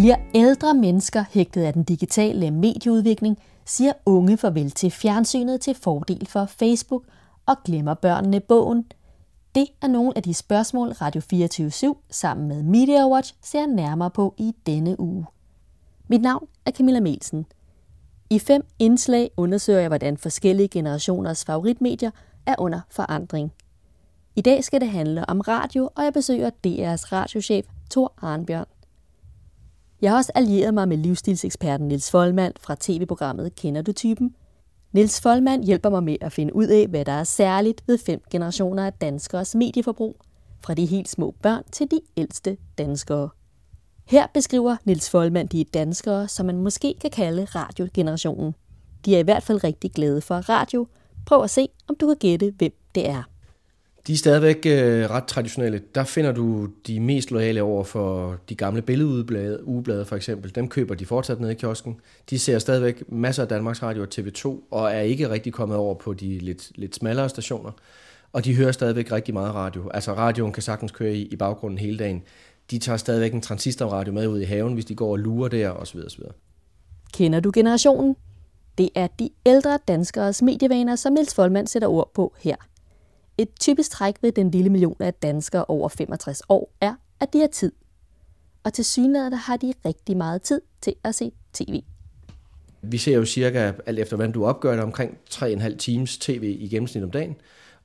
Bliver 0.00 0.16
ældre 0.34 0.74
mennesker 0.74 1.24
hægtet 1.30 1.62
af 1.62 1.72
den 1.72 1.82
digitale 1.84 2.50
medieudvikling, 2.50 3.38
siger 3.66 3.92
unge 4.06 4.36
farvel 4.36 4.70
til 4.70 4.90
fjernsynet 4.90 5.60
til 5.60 5.74
fordel 5.74 6.26
for 6.26 6.46
Facebook 6.46 7.04
og 7.46 7.56
glemmer 7.64 7.94
børnene 7.94 8.40
bogen. 8.40 8.84
Det 9.54 9.66
er 9.82 9.86
nogle 9.86 10.12
af 10.16 10.22
de 10.22 10.34
spørgsmål, 10.34 10.88
Radio 10.88 11.20
24 11.20 11.70
sammen 12.10 12.48
med 12.48 12.62
Media 12.62 13.08
Watch 13.08 13.34
ser 13.42 13.66
nærmere 13.66 14.10
på 14.10 14.34
i 14.38 14.52
denne 14.66 15.00
uge. 15.00 15.26
Mit 16.08 16.22
navn 16.22 16.48
er 16.66 16.70
Camilla 16.70 17.00
Melsen. 17.00 17.46
I 18.30 18.38
fem 18.38 18.66
indslag 18.78 19.30
undersøger 19.36 19.80
jeg, 19.80 19.88
hvordan 19.88 20.16
forskellige 20.16 20.68
generationers 20.68 21.44
favoritmedier 21.44 22.10
er 22.46 22.54
under 22.58 22.80
forandring. 22.90 23.52
I 24.36 24.40
dag 24.40 24.64
skal 24.64 24.80
det 24.80 24.88
handle 24.88 25.30
om 25.30 25.40
radio, 25.40 25.90
og 25.94 26.04
jeg 26.04 26.12
besøger 26.12 26.50
DR's 26.50 27.12
radiochef 27.12 27.66
Thor 27.90 28.12
Arnbjørn. 28.22 28.66
Jeg 30.02 30.10
har 30.10 30.16
også 30.16 30.32
allieret 30.34 30.74
mig 30.74 30.88
med 30.88 30.96
livsstilseksperten 30.96 31.88
Nils 31.88 32.10
Folmand 32.10 32.54
fra 32.60 32.76
tv-programmet 32.80 33.54
Kender 33.54 33.82
du 33.82 33.92
typen? 33.92 34.34
Nils 34.92 35.20
Folmand 35.20 35.64
hjælper 35.64 35.90
mig 35.90 36.02
med 36.02 36.16
at 36.20 36.32
finde 36.32 36.56
ud 36.56 36.66
af, 36.66 36.86
hvad 36.86 37.04
der 37.04 37.12
er 37.12 37.24
særligt 37.24 37.82
ved 37.86 37.98
fem 37.98 38.22
generationer 38.30 38.86
af 38.86 38.92
danskers 38.92 39.54
medieforbrug, 39.54 40.16
fra 40.64 40.74
de 40.74 40.86
helt 40.86 41.08
små 41.08 41.34
børn 41.42 41.62
til 41.72 41.90
de 41.90 42.00
ældste 42.16 42.56
danskere. 42.78 43.28
Her 44.06 44.26
beskriver 44.34 44.76
Nils 44.84 45.10
Folmand 45.10 45.48
de 45.48 45.64
danskere, 45.64 46.28
som 46.28 46.46
man 46.46 46.56
måske 46.56 46.94
kan 47.00 47.10
kalde 47.10 47.44
radiogenerationen. 47.44 48.54
De 49.04 49.14
er 49.14 49.18
i 49.18 49.22
hvert 49.22 49.42
fald 49.42 49.64
rigtig 49.64 49.92
glade 49.92 50.20
for 50.20 50.34
radio. 50.34 50.86
Prøv 51.26 51.42
at 51.42 51.50
se, 51.50 51.68
om 51.88 51.96
du 52.00 52.06
kan 52.06 52.16
gætte, 52.16 52.54
hvem 52.58 52.72
det 52.94 53.08
er. 53.08 53.22
De 54.10 54.14
er 54.14 54.18
stadigvæk 54.18 54.66
øh, 54.66 55.10
ret 55.10 55.24
traditionelle. 55.24 55.82
Der 55.94 56.04
finder 56.04 56.32
du 56.32 56.68
de 56.86 57.00
mest 57.00 57.30
loyale 57.30 57.62
over 57.62 57.84
for 57.84 58.36
de 58.48 58.54
gamle 58.54 58.82
billedugeblade, 58.82 59.66
ugeblade 59.66 60.04
for 60.04 60.16
eksempel. 60.16 60.54
Dem 60.54 60.68
køber 60.68 60.94
de 60.94 61.06
fortsat 61.06 61.40
nede 61.40 61.52
i 61.52 61.54
kiosken. 61.54 62.00
De 62.30 62.38
ser 62.38 62.58
stadigvæk 62.58 63.02
masser 63.08 63.42
af 63.42 63.48
Danmarks 63.48 63.82
Radio 63.82 64.02
og 64.02 64.08
TV2, 64.14 64.48
og 64.70 64.92
er 64.92 65.00
ikke 65.00 65.30
rigtig 65.30 65.52
kommet 65.52 65.78
over 65.78 65.94
på 65.94 66.12
de 66.12 66.38
lidt, 66.38 66.72
lidt 66.74 66.94
smallere 66.94 67.28
stationer. 67.28 67.70
Og 68.32 68.44
de 68.44 68.56
hører 68.56 68.72
stadigvæk 68.72 69.12
rigtig 69.12 69.34
meget 69.34 69.54
radio. 69.54 69.88
Altså 69.88 70.14
radioen 70.14 70.52
kan 70.52 70.62
sagtens 70.62 70.92
køre 70.92 71.14
i, 71.14 71.22
i 71.22 71.36
baggrunden 71.36 71.78
hele 71.78 71.98
dagen. 71.98 72.22
De 72.70 72.78
tager 72.78 72.96
stadigvæk 72.96 73.32
en 73.32 73.40
transistorradio 73.40 74.12
med 74.12 74.26
ud 74.26 74.40
i 74.40 74.44
haven, 74.44 74.74
hvis 74.74 74.84
de 74.84 74.94
går 74.94 75.10
og 75.10 75.18
lurer 75.18 75.48
der 75.48 75.70
osv. 75.70 76.00
osv. 76.06 76.22
Kender 77.12 77.40
du 77.40 77.50
generationen? 77.54 78.16
Det 78.78 78.88
er 78.94 79.06
de 79.06 79.30
ældre 79.46 79.78
danskers 79.88 80.42
medievaner, 80.42 80.96
som 80.96 81.12
Niels 81.12 81.34
Folmand 81.34 81.66
sætter 81.66 81.88
ord 81.88 82.10
på 82.14 82.34
her. 82.38 82.56
Et 83.40 83.48
typisk 83.60 83.90
træk 83.90 84.14
ved 84.22 84.32
den 84.32 84.50
lille 84.50 84.70
million 84.70 84.96
af 85.00 85.14
danskere 85.14 85.64
over 85.64 85.88
65 85.88 86.42
år 86.48 86.72
er, 86.80 86.94
at 87.20 87.32
de 87.32 87.40
har 87.40 87.46
tid. 87.46 87.72
Og 88.64 88.72
til 88.72 88.84
synligheden 88.84 89.32
har 89.32 89.56
de 89.56 89.72
rigtig 89.84 90.16
meget 90.16 90.42
tid 90.42 90.60
til 90.80 90.94
at 91.04 91.14
se 91.14 91.32
tv. 91.52 91.82
Vi 92.82 92.98
ser 92.98 93.14
jo 93.14 93.24
cirka, 93.24 93.72
alt 93.86 93.98
efter 93.98 94.16
hvordan 94.16 94.32
du 94.32 94.46
opgør 94.46 94.72
det, 94.72 94.80
omkring 94.80 95.18
3,5 95.30 95.76
times 95.76 96.18
tv 96.18 96.56
i 96.60 96.68
gennemsnit 96.68 97.04
om 97.04 97.10
dagen. 97.10 97.36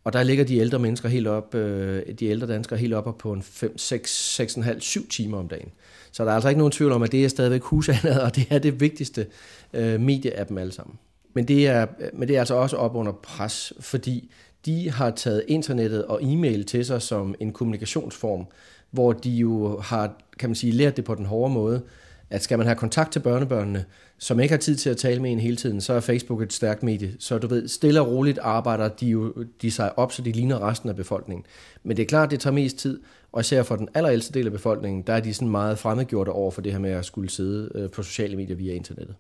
Og 0.04 0.14
der 0.14 0.24
ligger 0.24 0.46
de 0.46 0.58
ældre 0.58 0.80
mennesker 0.80 1.10
helt 1.10 1.28
op, 1.28 1.56
øh, 1.56 2.14
de 2.20 2.26
ældre 2.26 2.48
danskere 2.48 2.80
helt 2.80 2.94
op 2.94 3.18
på 3.18 3.34
en 3.34 3.42
5, 3.42 3.78
6, 3.78 4.40
6,5, 4.42 4.80
7 4.80 5.08
timer 5.08 5.38
om 5.38 5.48
dagen. 5.48 5.70
Så 6.12 6.24
der 6.24 6.32
er 6.32 6.36
altså 6.36 6.50
ikke 6.50 6.60
nogen 6.60 6.72
tvivl 6.72 6.92
om, 6.92 7.04
at 7.04 7.12
det 7.12 7.26
er 7.26 7.30
stadigvæk 7.30 7.62
husandet, 7.62 8.22
og 8.22 8.36
det 8.36 8.48
er 8.50 8.60
det 8.60 8.80
vigtigste 8.80 9.28
øh, 9.74 10.00
medie 10.00 10.34
af 10.34 10.48
dem 10.48 10.58
alle 10.58 10.72
sammen. 10.72 11.00
Men 11.34 11.48
det, 11.48 11.68
er, 11.68 11.88
men 12.14 12.28
det 12.28 12.36
er 12.36 12.40
altså 12.40 12.56
også 12.56 12.78
op 12.78 12.96
under 12.96 13.12
pres, 13.12 13.74
fordi 13.80 14.32
de 14.66 14.92
har 14.92 15.12
taget 15.12 15.44
internettet 15.48 16.06
og 16.06 16.20
e-mail 16.24 16.66
til 16.66 16.86
sig 16.86 17.02
som 17.02 17.36
en 17.40 17.54
kommunikationsform, 17.54 18.46
hvor 18.92 19.14
de 19.14 19.30
jo 19.30 19.80
har, 19.80 20.14
kan 20.40 20.50
man 20.50 20.56
sige, 20.56 20.74
lært 20.74 20.98
det 20.98 21.06
på 21.06 21.16
den 21.16 21.26
hårde 21.26 21.54
måde, 21.54 21.82
at 22.30 22.44
skal 22.44 22.58
man 22.58 22.68
have 22.68 22.76
kontakt 22.76 23.12
til 23.12 23.20
børnebørnene, 23.20 23.86
som 24.18 24.40
ikke 24.40 24.54
har 24.54 24.60
tid 24.60 24.76
til 24.76 24.90
at 24.90 24.98
tale 24.98 25.22
med 25.22 25.32
en 25.32 25.40
hele 25.40 25.56
tiden, 25.56 25.82
så 25.82 25.94
er 25.94 26.00
Facebook 26.00 26.42
et 26.42 26.54
stærkt 26.54 26.84
medie. 26.84 27.16
Så 27.20 27.38
du 27.38 27.48
ved, 27.48 27.68
stille 27.68 28.02
og 28.02 28.08
roligt 28.08 28.40
arbejder 28.40 28.88
de 28.88 29.06
jo 29.06 29.34
de 29.62 29.72
sig 29.72 30.00
op, 30.00 30.12
så 30.12 30.22
de 30.22 30.32
ligner 30.32 30.70
resten 30.70 30.90
af 30.90 30.96
befolkningen. 30.96 31.46
Men 31.84 31.98
det 31.98 32.04
er 32.04 32.08
klart, 32.08 32.32
det 32.32 32.40
tager 32.40 32.54
mest 32.54 32.78
tid, 32.78 33.00
og 33.32 33.42
især 33.42 33.64
for 33.64 33.76
den 33.76 33.90
allerældste 33.94 34.34
del 34.34 34.46
af 34.46 34.52
befolkningen, 34.52 35.02
der 35.02 35.14
er 35.14 35.20
de 35.20 35.34
sådan 35.34 35.50
meget 35.50 35.80
fremmedgjorte 35.80 36.30
over 36.30 36.52
for 36.52 36.62
det 36.62 36.72
her 36.72 36.80
med 36.80 36.92
at 36.92 37.06
skulle 37.06 37.30
sidde 37.30 37.72
øh, 37.76 37.90
på 37.90 38.04
sociale 38.04 38.36
medier 38.36 38.56
via 38.56 38.74
internettet. 38.74 39.16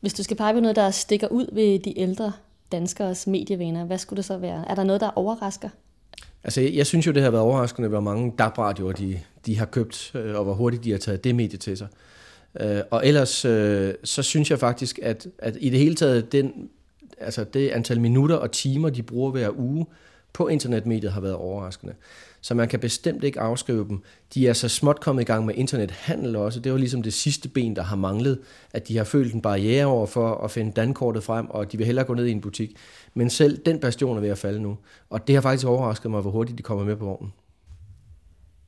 Hvis 0.00 0.14
du 0.14 0.22
skal 0.22 0.36
pege 0.36 0.54
på 0.54 0.60
noget, 0.60 0.76
der 0.76 0.90
stikker 0.90 1.28
ud 1.28 1.54
ved 1.54 1.78
de 1.78 1.98
ældre 1.98 2.32
danskers 2.72 3.26
medievaner, 3.26 3.84
hvad 3.84 3.98
skulle 3.98 4.16
det 4.16 4.24
så 4.24 4.36
være? 4.36 4.64
Er 4.70 4.74
der 4.74 4.84
noget, 4.84 5.00
der 5.00 5.10
overrasker? 5.16 5.68
Altså, 6.44 6.60
jeg 6.60 6.86
synes 6.86 7.06
jo, 7.06 7.12
det 7.12 7.22
har 7.22 7.30
været 7.30 7.44
overraskende, 7.44 7.88
hvor 7.88 8.00
mange 8.00 8.32
DAB-radioer 8.38 8.92
de, 8.92 9.20
de 9.46 9.58
har 9.58 9.66
købt, 9.66 10.12
øh, 10.14 10.36
og 10.36 10.44
hvor 10.44 10.54
hurtigt 10.54 10.84
de 10.84 10.90
har 10.90 10.98
taget 10.98 11.24
det 11.24 11.34
medie 11.34 11.58
til 11.58 11.76
sig. 11.76 11.88
Øh, 12.60 12.80
og 12.90 13.06
ellers, 13.06 13.44
øh, 13.44 13.94
så 14.04 14.22
synes 14.22 14.50
jeg 14.50 14.58
faktisk, 14.58 14.98
at, 15.02 15.26
at 15.38 15.56
i 15.60 15.70
det 15.70 15.78
hele 15.78 15.94
taget, 15.94 16.32
den, 16.32 16.68
altså 17.18 17.44
det 17.44 17.68
antal 17.68 18.00
minutter 18.00 18.36
og 18.36 18.52
timer, 18.52 18.90
de 18.90 19.02
bruger 19.02 19.30
hver 19.30 19.50
uge 19.58 19.86
på 20.32 20.48
internetmediet, 20.48 21.12
har 21.12 21.20
været 21.20 21.34
overraskende. 21.34 21.94
Så 22.42 22.54
man 22.54 22.68
kan 22.68 22.80
bestemt 22.80 23.24
ikke 23.24 23.40
afskrive 23.40 23.88
dem. 23.88 24.02
De 24.34 24.48
er 24.48 24.52
så 24.52 24.68
småt 24.68 25.00
kommet 25.00 25.22
i 25.22 25.24
gang 25.24 25.46
med 25.46 25.54
internethandel 25.54 26.36
også. 26.36 26.60
Det 26.60 26.72
var 26.72 26.78
ligesom 26.78 27.02
det 27.02 27.12
sidste 27.12 27.48
ben, 27.48 27.76
der 27.76 27.82
har 27.82 27.96
manglet, 27.96 28.38
at 28.72 28.88
de 28.88 28.96
har 28.96 29.04
følt 29.04 29.34
en 29.34 29.42
barriere 29.42 29.86
over 29.86 30.06
for 30.06 30.34
at 30.34 30.50
finde 30.50 30.72
dankortet 30.72 31.24
frem, 31.24 31.50
og 31.50 31.72
de 31.72 31.76
vil 31.76 31.86
hellere 31.86 32.04
gå 32.04 32.14
ned 32.14 32.26
i 32.26 32.30
en 32.30 32.40
butik. 32.40 32.76
Men 33.14 33.30
selv 33.30 33.58
den 33.66 33.78
bastion 33.78 34.16
er 34.16 34.20
ved 34.20 34.28
at 34.28 34.38
falde 34.38 34.62
nu. 34.62 34.78
Og 35.10 35.26
det 35.26 35.34
har 35.34 35.42
faktisk 35.42 35.66
overrasket 35.66 36.10
mig, 36.10 36.20
hvor 36.20 36.30
hurtigt 36.30 36.58
de 36.58 36.62
kommer 36.62 36.84
med 36.84 36.96
på 36.96 37.04
vognen. 37.04 37.32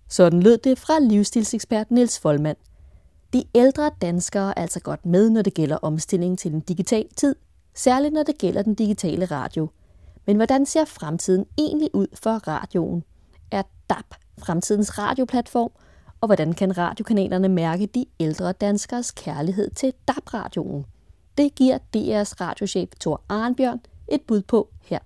Sådan 0.09 0.43
lød 0.43 0.59
det 0.59 0.79
fra 0.79 0.99
livsstilsekspert 1.01 1.91
Niels 1.91 2.21
Folmand. 2.21 2.56
De 3.33 3.45
ældre 3.55 3.91
danskere 4.03 4.59
er 4.59 4.62
altså 4.62 4.81
godt 4.81 5.06
med, 5.06 5.31
når 5.31 5.43
det 5.43 5.55
gælder 5.55 5.77
omstilling 5.77 6.39
til 6.39 6.53
en 6.53 6.61
digital 6.61 7.06
tid, 7.17 7.35
særligt 7.75 8.15
når 8.15 8.23
det 8.23 8.39
gælder 8.39 8.62
den 8.62 8.75
digitale 8.75 9.25
radio. 9.25 9.71
Men 10.27 10.37
hvordan 10.37 10.67
ser 10.67 10.85
fremtiden 10.85 11.47
egentlig 11.59 11.91
ud 11.95 12.06
for 12.23 12.31
radioen? 12.31 13.05
DAB 13.91 14.15
fremtidens 14.39 14.99
radioplatform? 14.99 15.71
Og 16.21 16.28
hvordan 16.28 16.53
kan 16.53 16.78
radiokanalerne 16.78 17.49
mærke 17.49 17.87
de 17.87 18.05
ældre 18.21 18.53
danskers 18.53 19.11
kærlighed 19.11 19.71
til 19.71 19.93
DAB-radioen? 20.09 20.84
Det 21.39 21.55
giver 21.55 21.78
DR's 21.78 22.34
radiochef 22.41 22.89
Thor 23.00 23.21
Arnbjørn 23.28 23.81
et 24.09 24.21
bud 24.21 24.43
på 24.43 24.69
her. 24.84 24.99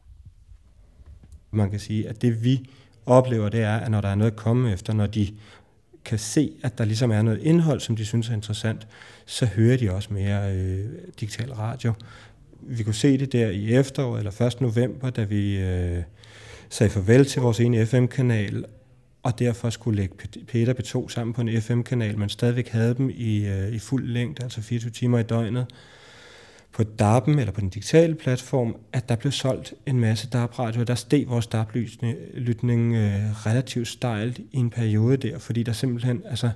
Man 1.50 1.70
kan 1.70 1.80
sige, 1.80 2.08
at 2.08 2.22
det 2.22 2.44
vi 2.44 2.70
oplever, 3.06 3.48
det 3.48 3.60
er, 3.60 3.76
at 3.76 3.90
når 3.90 4.00
der 4.00 4.08
er 4.08 4.14
noget 4.14 4.30
at 4.30 4.36
komme 4.36 4.72
efter, 4.72 4.92
når 4.92 5.06
de 5.06 5.34
kan 6.04 6.18
se, 6.18 6.52
at 6.62 6.78
der 6.78 6.84
ligesom 6.84 7.10
er 7.10 7.22
noget 7.22 7.42
indhold, 7.42 7.80
som 7.80 7.96
de 7.96 8.06
synes 8.06 8.28
er 8.28 8.32
interessant, 8.32 8.86
så 9.26 9.46
hører 9.46 9.76
de 9.76 9.90
også 9.90 10.12
mere 10.12 10.54
øh, 10.54 10.84
digital 11.20 11.52
radio. 11.52 11.92
Vi 12.60 12.82
kunne 12.82 12.94
se 12.94 13.18
det 13.18 13.32
der 13.32 13.48
i 13.50 13.74
efteråret, 13.74 14.18
eller 14.18 14.42
1. 14.42 14.60
november, 14.60 15.10
da 15.10 15.24
vi 15.24 15.58
øh, 15.58 16.02
sagde 16.70 16.90
farvel 16.90 17.26
til 17.26 17.42
vores 17.42 17.60
ene 17.60 17.86
FM-kanal, 17.86 18.64
og 19.22 19.38
derfor 19.38 19.70
skulle 19.70 19.96
lægge 19.96 20.14
Peter 20.48 20.74
P2 20.74 21.08
sammen 21.08 21.34
på 21.34 21.40
en 21.40 21.62
FM-kanal, 21.62 22.18
men 22.18 22.28
stadigvæk 22.28 22.68
havde 22.68 22.94
dem 22.94 23.10
i, 23.10 23.46
øh, 23.46 23.68
i 23.68 23.78
fuld 23.78 24.08
længde, 24.08 24.42
altså 24.42 24.62
24 24.62 24.90
timer 24.90 25.18
i 25.18 25.22
døgnet 25.22 25.66
på 26.72 26.82
DAB'en 27.02 27.30
eller 27.30 27.50
på 27.52 27.60
den 27.60 27.68
digitale 27.68 28.14
platform, 28.14 28.76
at 28.92 29.08
der 29.08 29.16
blev 29.16 29.32
solgt 29.32 29.74
en 29.86 30.00
masse 30.00 30.28
DAB-radioer. 30.30 30.84
Der 30.84 30.94
steg 30.94 31.24
vores 31.28 31.46
DAB-lytning 31.46 32.94
øh, 32.94 33.46
relativt 33.46 33.88
stejlt 33.88 34.38
i 34.38 34.56
en 34.56 34.70
periode 34.70 35.16
der, 35.16 35.38
fordi 35.38 35.62
der 35.62 35.72
simpelthen, 35.72 36.22
altså 36.24 36.50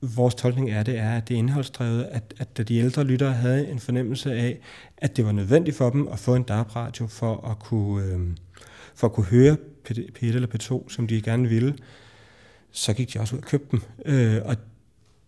vores 0.00 0.34
tolkning 0.34 0.70
af 0.70 0.84
det 0.84 0.98
er, 0.98 1.10
at 1.16 1.28
det 1.28 1.34
er 1.34 1.38
indholdsdrevet, 1.38 2.08
at, 2.10 2.34
at 2.38 2.68
de 2.68 2.76
ældre 2.76 3.04
lyttere 3.04 3.32
havde 3.32 3.68
en 3.68 3.78
fornemmelse 3.78 4.32
af, 4.32 4.58
at 4.98 5.16
det 5.16 5.26
var 5.26 5.32
nødvendigt 5.32 5.76
for 5.76 5.90
dem 5.90 6.08
at 6.08 6.18
få 6.18 6.34
en 6.34 6.42
DAB-radio 6.42 7.06
for 7.06 7.50
at 7.50 7.58
kunne, 7.58 8.04
øh, 8.04 8.20
for 8.94 9.06
at 9.06 9.12
kunne 9.12 9.26
høre 9.26 9.56
P1 9.88 10.26
eller 10.26 10.48
P2, 10.54 10.92
som 10.92 11.06
de 11.06 11.22
gerne 11.22 11.48
ville, 11.48 11.74
så 12.70 12.92
gik 12.92 13.14
de 13.14 13.20
også 13.20 13.36
ud 13.36 13.40
og 13.40 13.46
købte 13.46 13.68
dem. 13.70 13.82
Øh, 14.06 14.42
og 14.44 14.56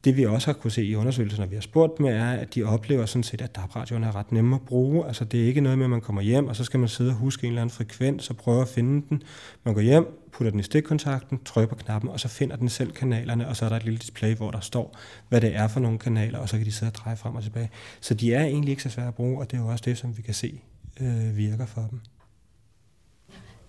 det 0.04 0.16
vi 0.16 0.26
også 0.26 0.46
har 0.46 0.52
kunne 0.52 0.70
se 0.70 0.84
i 0.84 0.94
undersøgelser, 0.94 1.38
når 1.38 1.46
vi 1.46 1.54
har 1.54 1.60
spurgt 1.60 2.00
med, 2.00 2.12
er, 2.12 2.30
at 2.30 2.54
de 2.54 2.62
oplever 2.62 3.06
sådan 3.06 3.22
set, 3.22 3.40
at 3.40 3.56
DAB-radioen 3.56 4.04
er 4.04 4.16
ret 4.16 4.32
nemme 4.32 4.56
at 4.56 4.62
bruge. 4.62 5.06
Altså 5.06 5.24
det 5.24 5.42
er 5.42 5.46
ikke 5.46 5.60
noget 5.60 5.78
med, 5.78 5.86
at 5.86 5.90
man 5.90 6.00
kommer 6.00 6.22
hjem, 6.22 6.46
og 6.46 6.56
så 6.56 6.64
skal 6.64 6.80
man 6.80 6.88
sidde 6.88 7.10
og 7.10 7.16
huske 7.16 7.44
en 7.44 7.52
eller 7.52 7.62
anden 7.62 7.74
frekvens 7.74 8.30
og 8.30 8.36
prøve 8.36 8.62
at 8.62 8.68
finde 8.68 9.06
den. 9.08 9.22
Man 9.64 9.74
går 9.74 9.80
hjem, 9.80 10.06
putter 10.32 10.50
den 10.50 10.60
i 10.60 10.62
stikkontakten, 10.62 11.40
trykker 11.44 11.68
på 11.68 11.82
knappen, 11.84 12.10
og 12.10 12.20
så 12.20 12.28
finder 12.28 12.56
den 12.56 12.68
selv 12.68 12.92
kanalerne, 12.92 13.48
og 13.48 13.56
så 13.56 13.64
er 13.64 13.68
der 13.68 13.76
et 13.76 13.84
lille 13.84 13.98
display, 13.98 14.34
hvor 14.34 14.50
der 14.50 14.60
står, 14.60 14.98
hvad 15.28 15.40
det 15.40 15.56
er 15.56 15.68
for 15.68 15.80
nogle 15.80 15.98
kanaler, 15.98 16.38
og 16.38 16.48
så 16.48 16.56
kan 16.56 16.66
de 16.66 16.72
sidde 16.72 16.90
og 16.90 16.94
dreje 16.94 17.16
frem 17.16 17.34
og 17.34 17.42
tilbage. 17.42 17.70
Så 18.00 18.14
de 18.14 18.34
er 18.34 18.44
egentlig 18.44 18.70
ikke 18.70 18.82
så 18.82 18.90
svære 18.90 19.08
at 19.08 19.14
bruge, 19.14 19.38
og 19.38 19.50
det 19.50 19.56
er 19.56 19.60
jo 19.60 19.68
også 19.68 19.82
det, 19.86 19.98
som 19.98 20.16
vi 20.16 20.22
kan 20.22 20.34
se 20.34 20.60
øh, 21.00 21.36
virker 21.36 21.66
for 21.66 21.86
dem. 21.90 22.00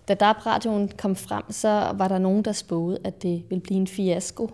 Da 0.08 0.14
DAB-radioen 0.14 0.90
kom 0.98 1.16
frem, 1.16 1.42
så 1.50 1.92
var 1.94 2.08
der 2.08 2.18
nogen, 2.18 2.44
der 2.44 2.52
spåede, 2.52 2.98
at 3.04 3.22
det 3.22 3.42
ville 3.48 3.60
blive 3.62 3.76
en 3.80 3.86
fiasko. 3.86 4.50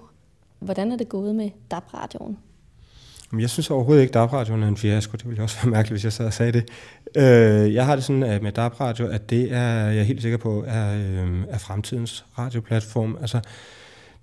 Hvordan 0.59 0.93
er 0.93 0.97
det 0.97 1.09
gået 1.09 1.35
med 1.35 1.51
DAB-radioen? 1.71 2.39
Jeg 3.39 3.51
synes 3.51 3.71
overhovedet 3.71 4.03
ikke, 4.03 4.11
at 4.11 4.15
DAB-radioen 4.15 4.63
er 4.63 4.69
en 4.69 4.77
fiasko. 4.77 5.17
Det 5.17 5.29
ville 5.29 5.43
også 5.43 5.57
være 5.63 5.71
mærkeligt, 5.71 5.93
hvis 5.93 6.05
jeg 6.05 6.13
sad 6.13 6.27
og 6.27 6.33
sagde 6.33 6.53
det. 6.53 6.69
Øh, 7.17 7.75
jeg 7.75 7.87
har 7.87 7.95
det 7.95 8.05
sådan 8.05 8.43
med 8.43 8.53
DAB-radio, 8.53 9.07
at 9.07 9.31
det 9.31 9.53
er 9.53 9.73
jeg 9.91 9.99
er 9.99 10.03
helt 10.03 10.23
sikker 10.23 10.39
på, 10.39 10.65
er, 10.67 10.95
øh, 10.95 11.45
er 11.49 11.59
fremtidens 11.59 12.25
radioplatform. 12.39 13.17
Altså, 13.21 13.41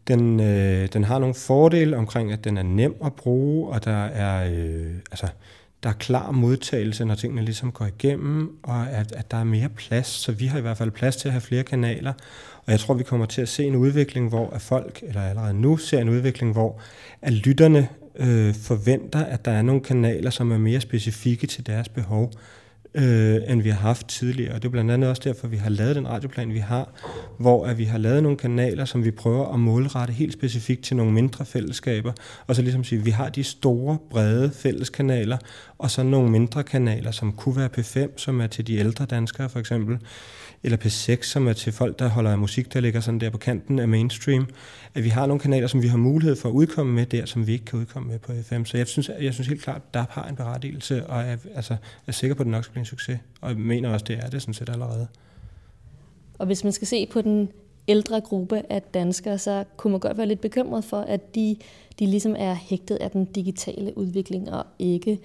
Den, 0.08 0.40
øh, 0.40 0.88
den 0.94 1.04
har 1.04 1.20
nogle 1.20 1.36
fordele 1.36 1.98
omkring, 1.98 2.32
at 2.32 2.44
den 2.44 2.58
er 2.58 2.64
nem 2.64 2.96
at 3.06 3.14
bruge, 3.14 3.70
og 3.70 3.86
der 3.86 4.06
er, 4.06 4.52
øh, 4.54 4.94
altså, 5.12 5.28
der 5.84 5.90
er 5.90 5.94
klar 5.94 6.32
modtagelse, 6.32 7.06
når 7.06 7.16
tingene 7.16 7.46
ligesom 7.46 7.72
går 7.72 7.86
igennem, 7.86 8.58
og 8.64 8.90
at, 8.90 9.12
at 9.12 9.32
der 9.32 9.38
er 9.38 9.44
mere 9.44 9.70
plads. 9.70 10.08
Så 10.08 10.32
vi 10.32 10.46
har 10.46 10.58
i 10.58 10.62
hvert 10.62 10.78
fald 10.78 10.92
plads 10.92 11.16
til 11.16 11.28
at 11.28 11.32
have 11.32 11.42
flere 11.42 11.64
kanaler. 11.64 12.14
Og 12.66 12.72
jeg 12.72 12.80
tror, 12.80 12.94
vi 12.94 13.04
kommer 13.04 13.26
til 13.26 13.42
at 13.42 13.50
se 13.50 13.64
en 13.64 13.76
udvikling, 13.76 14.30
hvor 14.30 14.50
at 14.50 14.62
folk, 14.62 15.04
eller 15.04 15.22
allerede 15.22 15.54
nu 15.54 15.78
ser 15.78 16.02
en 16.02 16.10
udvikling, 16.10 16.52
hvor 16.52 16.80
at 17.22 17.34
lytterne 17.34 17.88
øh, 18.16 18.54
forventer, 18.54 19.26
at 19.26 19.46
der 19.46 19.52
er 19.52 19.62
nogle 19.62 19.82
kanaler, 19.82 20.30
som 20.30 20.52
er 20.52 20.58
mere 20.58 20.82
specifikke 20.82 21.48
til 21.48 21.68
deres 21.68 21.90
behov 21.90 22.32
øh, 22.94 23.36
end 23.48 23.62
vi 23.62 23.70
har 23.70 23.80
haft 23.80 24.08
tidligere. 24.08 24.54
Og 24.54 24.62
det 24.62 24.68
er 24.68 24.72
blandt 24.72 24.92
andet 24.92 25.10
også 25.10 25.22
derfor, 25.26 25.48
vi 25.48 25.58
har 25.58 25.70
lavet 25.70 25.96
den 25.96 26.08
radioplan, 26.08 26.54
vi 26.54 26.60
har, 26.60 26.90
hvor 27.38 27.66
at 27.66 27.78
vi 27.78 27.84
har 27.84 27.98
lavet 27.98 28.24
nogle 28.24 28.38
kanaler, 28.38 28.86
som 28.86 29.06
vi 29.06 29.12
prøver 29.12 29.54
at 29.54 29.60
målrette 29.60 30.14
helt 30.14 30.34
specifikt 30.34 30.84
til 30.84 30.96
nogle 30.96 31.14
mindre 31.14 31.46
fællesskaber. 31.46 32.14
Og 32.48 32.56
så 32.56 32.62
ligesom 32.62 32.84
sige, 32.84 33.00
at 33.00 33.06
vi 33.06 33.12
har 33.12 33.30
de 33.30 33.44
store, 33.44 33.98
brede 34.10 34.52
fælleskanaler, 34.52 35.38
og 35.78 35.92
så 35.92 36.04
nogle 36.04 36.30
mindre 36.32 36.64
kanaler, 36.64 37.12
som 37.12 37.32
kunne 37.32 37.56
være 37.56 37.70
P5, 37.78 38.18
som 38.18 38.42
er 38.42 38.48
til 38.48 38.68
de 38.68 38.76
ældre 38.76 39.06
danskere 39.06 39.50
for 39.50 39.60
eksempel, 39.60 40.00
eller 40.64 40.78
P6, 40.78 41.24
som 41.24 41.48
er 41.48 41.54
til 41.54 41.74
folk, 41.74 42.00
der 42.00 42.08
holder 42.08 42.32
af 42.32 42.38
musik, 42.38 42.74
der 42.74 42.80
ligger 42.80 43.00
sådan 43.00 43.20
der 43.20 43.30
på 43.30 43.38
kanten 43.38 43.80
af 43.80 43.88
mainstream. 43.88 44.48
At 44.96 45.04
vi 45.04 45.10
har 45.10 45.26
nogle 45.26 45.40
kanaler, 45.40 45.68
som 45.68 45.82
vi 45.82 45.88
har 45.88 45.98
mulighed 45.98 46.36
for 46.36 46.50
at 46.50 46.54
udkomme 46.54 46.94
med 46.94 47.06
der, 47.06 47.26
som 47.26 47.48
vi 47.48 47.54
ikke 47.54 47.66
kan 47.66 47.80
udkomme 47.80 48.10
med 48.10 48.20
på 48.20 48.32
FM. 48.44 48.66
Så 48.66 48.78
jeg 48.78 48.88
synes, 48.88 49.12
jeg 49.22 49.34
synes 49.34 49.48
helt 49.48 49.62
klart, 49.62 49.82
at 49.88 49.94
der 49.94 50.06
har 50.10 50.28
en 50.28 50.36
berettigelse, 50.36 51.06
og 51.06 51.28
jeg 51.28 51.38
altså, 51.56 51.76
er 52.08 52.12
sikker 52.12 52.36
på, 52.36 52.44
at 52.44 52.46
det 52.46 52.52
nok 52.52 52.64
skal 52.64 52.72
blive 52.72 52.82
en 52.82 52.86
succes. 52.86 53.20
Og 53.42 53.50
jeg 53.50 53.58
mener 53.58 53.90
også, 53.90 54.06
det 54.08 54.18
er 54.18 54.30
det 54.30 54.42
sådan 54.42 54.54
set 54.54 54.70
allerede. 54.70 55.08
Og 56.40 56.46
hvis 56.46 56.64
man 56.64 56.74
skal 56.74 56.88
se 56.88 57.06
på 57.06 57.22
den 57.22 57.50
ældre 57.88 58.22
gruppe 58.22 58.62
af 58.70 58.82
danskere, 58.82 59.38
så 59.38 59.64
kunne 59.78 59.92
man 59.92 60.00
godt 60.00 60.18
være 60.18 60.28
lidt 60.28 60.42
bekymret 60.42 60.84
for, 60.84 60.98
at 60.98 61.36
de, 61.36 61.58
de 62.00 62.06
ligesom 62.06 62.36
er 62.38 62.54
hægtet 62.54 62.96
af 62.96 63.12
den 63.12 63.26
digitale 63.26 63.98
udvikling 63.98 64.52
og 64.52 64.66
ikke 64.80 65.20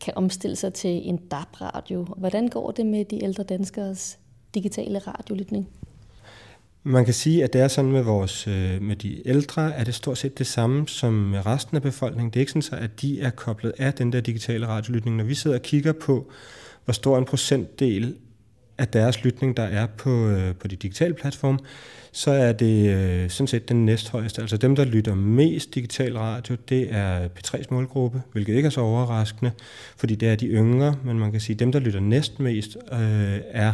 kan 0.00 0.12
omstille 0.16 0.56
sig 0.56 0.74
til 0.74 1.08
en 1.08 1.16
DAB-radio. 1.16 2.04
Hvordan 2.16 2.48
går 2.48 2.70
det 2.70 2.86
med 2.86 3.04
de 3.04 3.24
ældre 3.24 3.42
danskers 3.42 4.18
digitale 4.54 4.98
radiolytning? 4.98 5.68
Man 6.84 7.04
kan 7.04 7.14
sige, 7.14 7.44
at 7.44 7.52
det 7.52 7.60
er 7.60 7.68
sådan 7.68 7.92
med, 7.92 8.02
vores, 8.02 8.46
øh, 8.46 8.82
med 8.82 8.96
de 8.96 9.28
ældre, 9.28 9.74
at 9.74 9.86
det 9.86 9.94
stort 9.94 10.18
set 10.18 10.38
det 10.38 10.46
samme 10.46 10.88
som 10.88 11.12
med 11.12 11.46
resten 11.46 11.76
af 11.76 11.82
befolkningen. 11.82 12.30
Det 12.30 12.36
er 12.36 12.40
ikke 12.40 12.62
sådan, 12.62 12.84
at 12.84 13.00
de 13.00 13.20
er 13.20 13.30
koblet 13.30 13.72
af 13.78 13.94
den 13.94 14.12
der 14.12 14.20
digitale 14.20 14.66
radiolytning. 14.66 15.16
Når 15.16 15.24
vi 15.24 15.34
sidder 15.34 15.56
og 15.56 15.62
kigger 15.62 15.92
på, 15.92 16.30
hvor 16.84 16.92
stor 16.92 17.18
en 17.18 17.24
procentdel 17.24 18.14
af 18.78 18.88
deres 18.88 19.24
lytning, 19.24 19.56
der 19.56 19.62
er 19.62 19.86
på, 19.86 20.28
øh, 20.28 20.54
på 20.54 20.68
de 20.68 20.76
digitale 20.76 21.14
platforme, 21.14 21.58
så 22.12 22.30
er 22.30 22.52
det 22.52 22.88
øh, 22.88 23.30
sådan 23.30 23.46
set 23.46 23.68
den 23.68 23.86
næsthøjeste. 23.86 24.40
Altså 24.40 24.56
dem, 24.56 24.76
der 24.76 24.84
lytter 24.84 25.14
mest 25.14 25.74
digital 25.74 26.18
radio, 26.18 26.56
det 26.68 26.88
er 26.90 27.28
P3's 27.28 27.64
målgruppe, 27.70 28.22
hvilket 28.32 28.54
ikke 28.54 28.66
er 28.66 28.70
så 28.70 28.80
overraskende, 28.80 29.50
fordi 29.96 30.14
det 30.14 30.28
er 30.28 30.36
de 30.36 30.46
yngre, 30.46 30.96
men 31.04 31.18
man 31.18 31.32
kan 31.32 31.40
sige, 31.40 31.54
at 31.54 31.60
dem, 31.60 31.72
der 31.72 31.78
lytter 31.78 32.00
næstmest, 32.00 32.76
øh, 32.92 33.40
er 33.50 33.72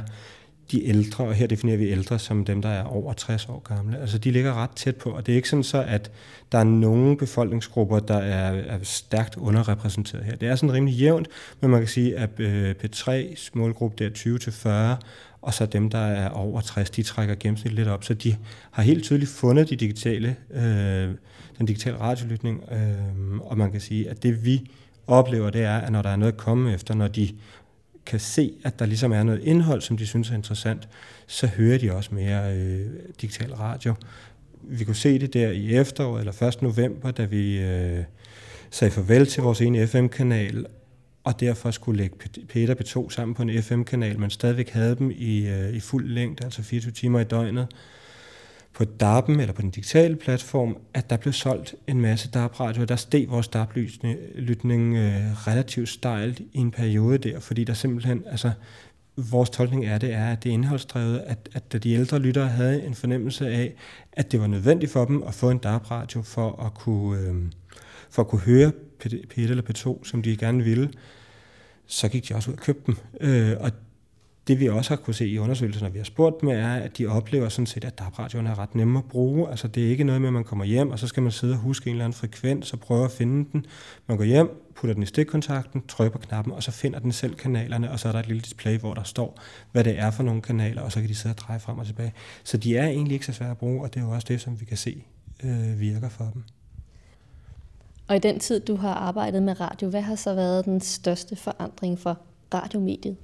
de 0.70 0.86
ældre, 0.86 1.24
og 1.24 1.34
her 1.34 1.46
definerer 1.46 1.76
vi 1.76 1.88
ældre 1.88 2.18
som 2.18 2.44
dem, 2.44 2.62
der 2.62 2.68
er 2.68 2.84
over 2.84 3.12
60 3.12 3.48
år 3.48 3.58
gamle. 3.58 4.00
Altså 4.00 4.18
de 4.18 4.30
ligger 4.30 4.54
ret 4.54 4.70
tæt 4.70 4.96
på, 4.96 5.10
og 5.10 5.26
det 5.26 5.32
er 5.32 5.36
ikke 5.36 5.48
sådan 5.48 5.62
så, 5.62 5.82
at 5.82 6.10
der 6.52 6.58
er 6.58 6.64
nogle 6.64 7.16
befolkningsgrupper, 7.16 7.98
der 7.98 8.18
er, 8.18 8.52
er 8.52 8.78
stærkt 8.82 9.36
underrepræsenteret 9.36 10.24
her. 10.24 10.36
Det 10.36 10.48
er 10.48 10.56
sådan 10.56 10.72
rimelig 10.72 10.94
jævnt, 10.94 11.28
men 11.60 11.70
man 11.70 11.80
kan 11.80 11.88
sige, 11.88 12.16
at 12.16 12.30
øh, 12.38 12.74
P3's 12.84 13.50
målgruppe 13.54 14.04
der 14.04 14.10
er 14.10 14.96
20-40, 14.98 15.04
og 15.42 15.54
så 15.54 15.66
dem, 15.66 15.90
der 15.90 15.98
er 15.98 16.28
over 16.28 16.60
60, 16.60 16.90
de 16.90 17.02
trækker 17.02 17.34
gennemsnit 17.34 17.72
lidt 17.72 17.88
op, 17.88 18.04
så 18.04 18.14
de 18.14 18.36
har 18.70 18.82
helt 18.82 19.04
tydeligt 19.04 19.30
fundet 19.30 19.70
de 19.70 19.76
digitale, 19.76 20.36
øh, 20.50 21.08
den 21.58 21.66
digitale 21.66 22.00
radiolytning, 22.00 22.62
øh, 22.72 23.40
og 23.40 23.58
man 23.58 23.72
kan 23.72 23.80
sige, 23.80 24.10
at 24.10 24.22
det 24.22 24.44
vi 24.44 24.70
oplever, 25.06 25.50
det 25.50 25.62
er, 25.62 25.78
at 25.78 25.92
når 25.92 26.02
der 26.02 26.10
er 26.10 26.16
noget 26.16 26.32
at 26.32 26.38
komme 26.38 26.74
efter, 26.74 26.94
når 26.94 27.08
de 27.08 27.28
kan 28.08 28.20
se, 28.20 28.52
at 28.64 28.78
der 28.78 28.86
ligesom 28.86 29.12
er 29.12 29.22
noget 29.22 29.42
indhold, 29.42 29.80
som 29.80 29.96
de 29.96 30.06
synes 30.06 30.30
er 30.30 30.34
interessant, 30.34 30.88
så 31.26 31.46
hører 31.46 31.78
de 31.78 31.92
også 31.92 32.14
mere 32.14 32.56
øh, 32.56 32.86
digital 33.20 33.54
radio. 33.54 33.94
Vi 34.62 34.84
kunne 34.84 34.96
se 34.96 35.18
det 35.18 35.34
der 35.34 35.50
i 35.50 35.74
efteråret, 35.74 36.20
eller 36.20 36.42
1. 36.42 36.62
november, 36.62 37.10
da 37.10 37.24
vi 37.24 37.58
øh, 37.58 38.04
sagde 38.70 38.90
farvel 38.90 39.26
til 39.26 39.42
vores 39.42 39.60
ene 39.60 39.86
FM-kanal, 39.86 40.66
og 41.24 41.40
derfor 41.40 41.70
skulle 41.70 41.98
lægge 42.02 42.16
Peter 42.48 42.74
P2 42.74 43.10
sammen 43.10 43.34
på 43.34 43.42
en 43.42 43.62
FM-kanal, 43.62 44.18
men 44.18 44.30
stadigvæk 44.30 44.70
havde 44.70 44.96
dem 44.96 45.10
i, 45.10 45.48
øh, 45.48 45.74
i 45.74 45.80
fuld 45.80 46.08
længde, 46.08 46.44
altså 46.44 46.62
24 46.62 46.92
timer 46.92 47.20
i 47.20 47.24
døgnet 47.24 47.66
på 48.72 48.84
DAB'en 49.02 49.40
eller 49.40 49.52
på 49.52 49.62
den 49.62 49.70
digitale 49.70 50.16
platform, 50.16 50.76
at 50.94 51.10
der 51.10 51.16
blev 51.16 51.32
solgt 51.32 51.74
en 51.86 52.00
masse 52.00 52.30
DAB-radioer. 52.30 52.86
Der 52.86 52.96
steg 52.96 53.26
vores 53.28 53.48
DAB-lytning 53.48 54.96
øh, 54.96 55.46
relativt 55.46 55.88
stejlt 55.88 56.40
i 56.40 56.48
en 56.58 56.70
periode 56.70 57.18
der, 57.18 57.40
fordi 57.40 57.64
der 57.64 57.74
simpelthen, 57.74 58.22
altså 58.26 58.50
vores 59.16 59.50
tolkning 59.50 59.86
er 59.86 59.98
det, 59.98 60.12
er, 60.12 60.32
at 60.32 60.44
det 60.44 60.50
er 60.50 60.54
indholdsdrevet, 60.54 61.18
at, 61.18 61.48
at 61.54 61.82
de 61.84 61.92
ældre 61.92 62.18
lyttere 62.18 62.48
havde 62.48 62.82
en 62.82 62.94
fornemmelse 62.94 63.48
af, 63.48 63.74
at 64.12 64.32
det 64.32 64.40
var 64.40 64.46
nødvendigt 64.46 64.92
for 64.92 65.04
dem 65.04 65.22
at 65.22 65.34
få 65.34 65.50
en 65.50 65.58
DAB-radio 65.58 66.22
for 66.22 66.62
at 66.66 66.74
kunne, 66.74 67.20
øh, 67.20 67.34
for 68.10 68.22
at 68.22 68.28
kunne 68.28 68.40
høre 68.40 68.72
P1 69.04 69.40
eller 69.40 69.62
P2, 69.62 70.04
som 70.04 70.22
de 70.22 70.36
gerne 70.36 70.64
ville, 70.64 70.90
så 71.86 72.08
gik 72.08 72.28
de 72.28 72.34
også 72.34 72.50
ud 72.50 72.56
og 72.56 72.62
købte 72.62 72.82
dem. 72.86 72.96
Øh, 73.20 73.56
og 73.60 73.70
det 74.48 74.60
vi 74.60 74.68
også 74.68 74.90
har 74.90 74.96
kunne 74.96 75.14
se 75.14 75.28
i 75.28 75.38
undersøgelser, 75.38 75.82
når 75.82 75.90
vi 75.90 75.98
har 75.98 76.04
spurgt 76.04 76.40
dem, 76.40 76.48
er, 76.48 76.74
at 76.74 76.98
de 76.98 77.06
oplever 77.06 77.48
sådan 77.48 77.66
set, 77.66 77.84
at 77.84 77.98
DAB-radioen 77.98 78.46
er 78.46 78.58
ret 78.58 78.74
nemme 78.74 78.98
at 78.98 79.04
bruge. 79.04 79.50
Altså 79.50 79.68
det 79.68 79.86
er 79.86 79.90
ikke 79.90 80.04
noget 80.04 80.20
med, 80.20 80.28
at 80.28 80.32
man 80.32 80.44
kommer 80.44 80.64
hjem, 80.64 80.90
og 80.90 80.98
så 80.98 81.06
skal 81.06 81.22
man 81.22 81.32
sidde 81.32 81.52
og 81.52 81.58
huske 81.58 81.90
en 81.90 81.94
eller 81.94 82.04
anden 82.04 82.16
frekvens 82.16 82.72
og 82.72 82.80
prøve 82.80 83.04
at 83.04 83.10
finde 83.10 83.52
den. 83.52 83.66
Man 84.06 84.16
går 84.16 84.24
hjem, 84.24 84.50
putter 84.74 84.94
den 84.94 85.02
i 85.02 85.06
stikkontakten, 85.06 85.82
trykker 85.88 86.18
på 86.18 86.26
knappen, 86.26 86.52
og 86.52 86.62
så 86.62 86.70
finder 86.70 86.98
den 86.98 87.12
selv 87.12 87.34
kanalerne, 87.34 87.90
og 87.90 88.00
så 88.00 88.08
er 88.08 88.12
der 88.12 88.18
et 88.18 88.26
lille 88.26 88.42
display, 88.42 88.78
hvor 88.78 88.94
der 88.94 89.02
står, 89.02 89.40
hvad 89.72 89.84
det 89.84 89.98
er 89.98 90.10
for 90.10 90.22
nogle 90.22 90.42
kanaler, 90.42 90.82
og 90.82 90.92
så 90.92 91.00
kan 91.00 91.08
de 91.08 91.14
sidde 91.14 91.32
og 91.32 91.38
dreje 91.38 91.60
frem 91.60 91.78
og 91.78 91.86
tilbage. 91.86 92.12
Så 92.44 92.56
de 92.56 92.76
er 92.76 92.86
egentlig 92.86 93.14
ikke 93.14 93.26
så 93.26 93.32
svære 93.32 93.50
at 93.50 93.58
bruge, 93.58 93.82
og 93.82 93.94
det 93.94 94.00
er 94.00 94.04
jo 94.04 94.10
også 94.10 94.26
det, 94.30 94.40
som 94.40 94.60
vi 94.60 94.64
kan 94.64 94.76
se 94.76 95.04
øh, 95.44 95.80
virker 95.80 96.08
for 96.08 96.30
dem. 96.34 96.44
Og 98.08 98.16
i 98.16 98.18
den 98.18 98.40
tid, 98.40 98.60
du 98.60 98.76
har 98.76 98.94
arbejdet 98.94 99.42
med 99.42 99.60
radio, 99.60 99.88
hvad 99.88 100.02
har 100.02 100.14
så 100.14 100.34
været 100.34 100.64
den 100.64 100.80
største 100.80 101.36
forandring 101.36 101.98
for 101.98 102.18
radiomediet? 102.54 103.16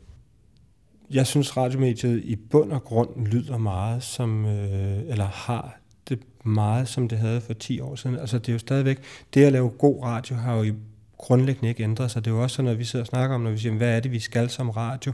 Jeg 1.11 1.27
synes, 1.27 1.56
radiomediet 1.56 2.25
i 2.25 2.37
bund 2.37 2.73
og 2.73 2.84
grund 2.84 3.27
lyder 3.27 3.58
meget 3.58 4.03
som, 4.03 4.46
øh, 4.46 5.01
eller 5.08 5.27
har 5.27 5.79
det 6.08 6.19
meget, 6.44 6.89
som 6.89 7.08
det 7.08 7.19
havde 7.19 7.41
for 7.41 7.53
10 7.53 7.81
år 7.81 7.94
siden. 7.94 8.19
Altså 8.19 8.39
det 8.39 8.49
er 8.49 8.53
jo 8.53 8.58
stadigvæk, 8.58 8.99
det 9.34 9.44
at 9.44 9.53
lave 9.53 9.69
god 9.69 10.03
radio 10.03 10.37
har 10.37 10.56
jo 10.56 10.63
i 10.63 10.73
grundlæggende 11.19 11.69
ikke 11.69 11.82
ændret 11.82 12.11
sig. 12.11 12.25
Det 12.25 12.31
er 12.31 12.34
jo 12.34 12.43
også 12.43 12.55
sådan 12.56 12.65
noget, 12.65 12.79
vi 12.79 12.84
sidder 12.84 13.03
og 13.03 13.06
snakker 13.06 13.34
om, 13.34 13.41
når 13.41 13.51
vi 13.51 13.58
siger, 13.58 13.75
hvad 13.75 13.96
er 13.96 14.01
det, 14.01 14.13
vi 14.13 14.19
skal 14.19 14.51
som 14.51 14.70
radio, 14.70 15.13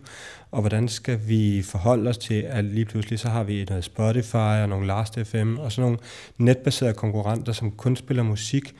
og 0.51 0.61
hvordan 0.61 0.89
skal 0.89 1.21
vi 1.29 1.63
forholde 1.63 2.11
os 2.11 2.19
til, 2.19 2.35
at 2.35 2.65
lige 2.65 2.85
pludselig 2.85 3.19
så 3.19 3.29
har 3.29 3.43
vi 3.43 3.67
noget 3.69 3.85
Spotify 3.85 4.37
og 4.37 4.69
nogle 4.69 4.87
Last 4.87 5.19
FM 5.25 5.57
og 5.59 5.73
sådan 5.73 5.85
nogle 5.87 5.99
netbaserede 6.39 6.95
konkurrenter, 6.95 7.53
som 7.53 7.71
kun 7.71 7.97
spiller 7.97 8.23
musik. 8.23 8.75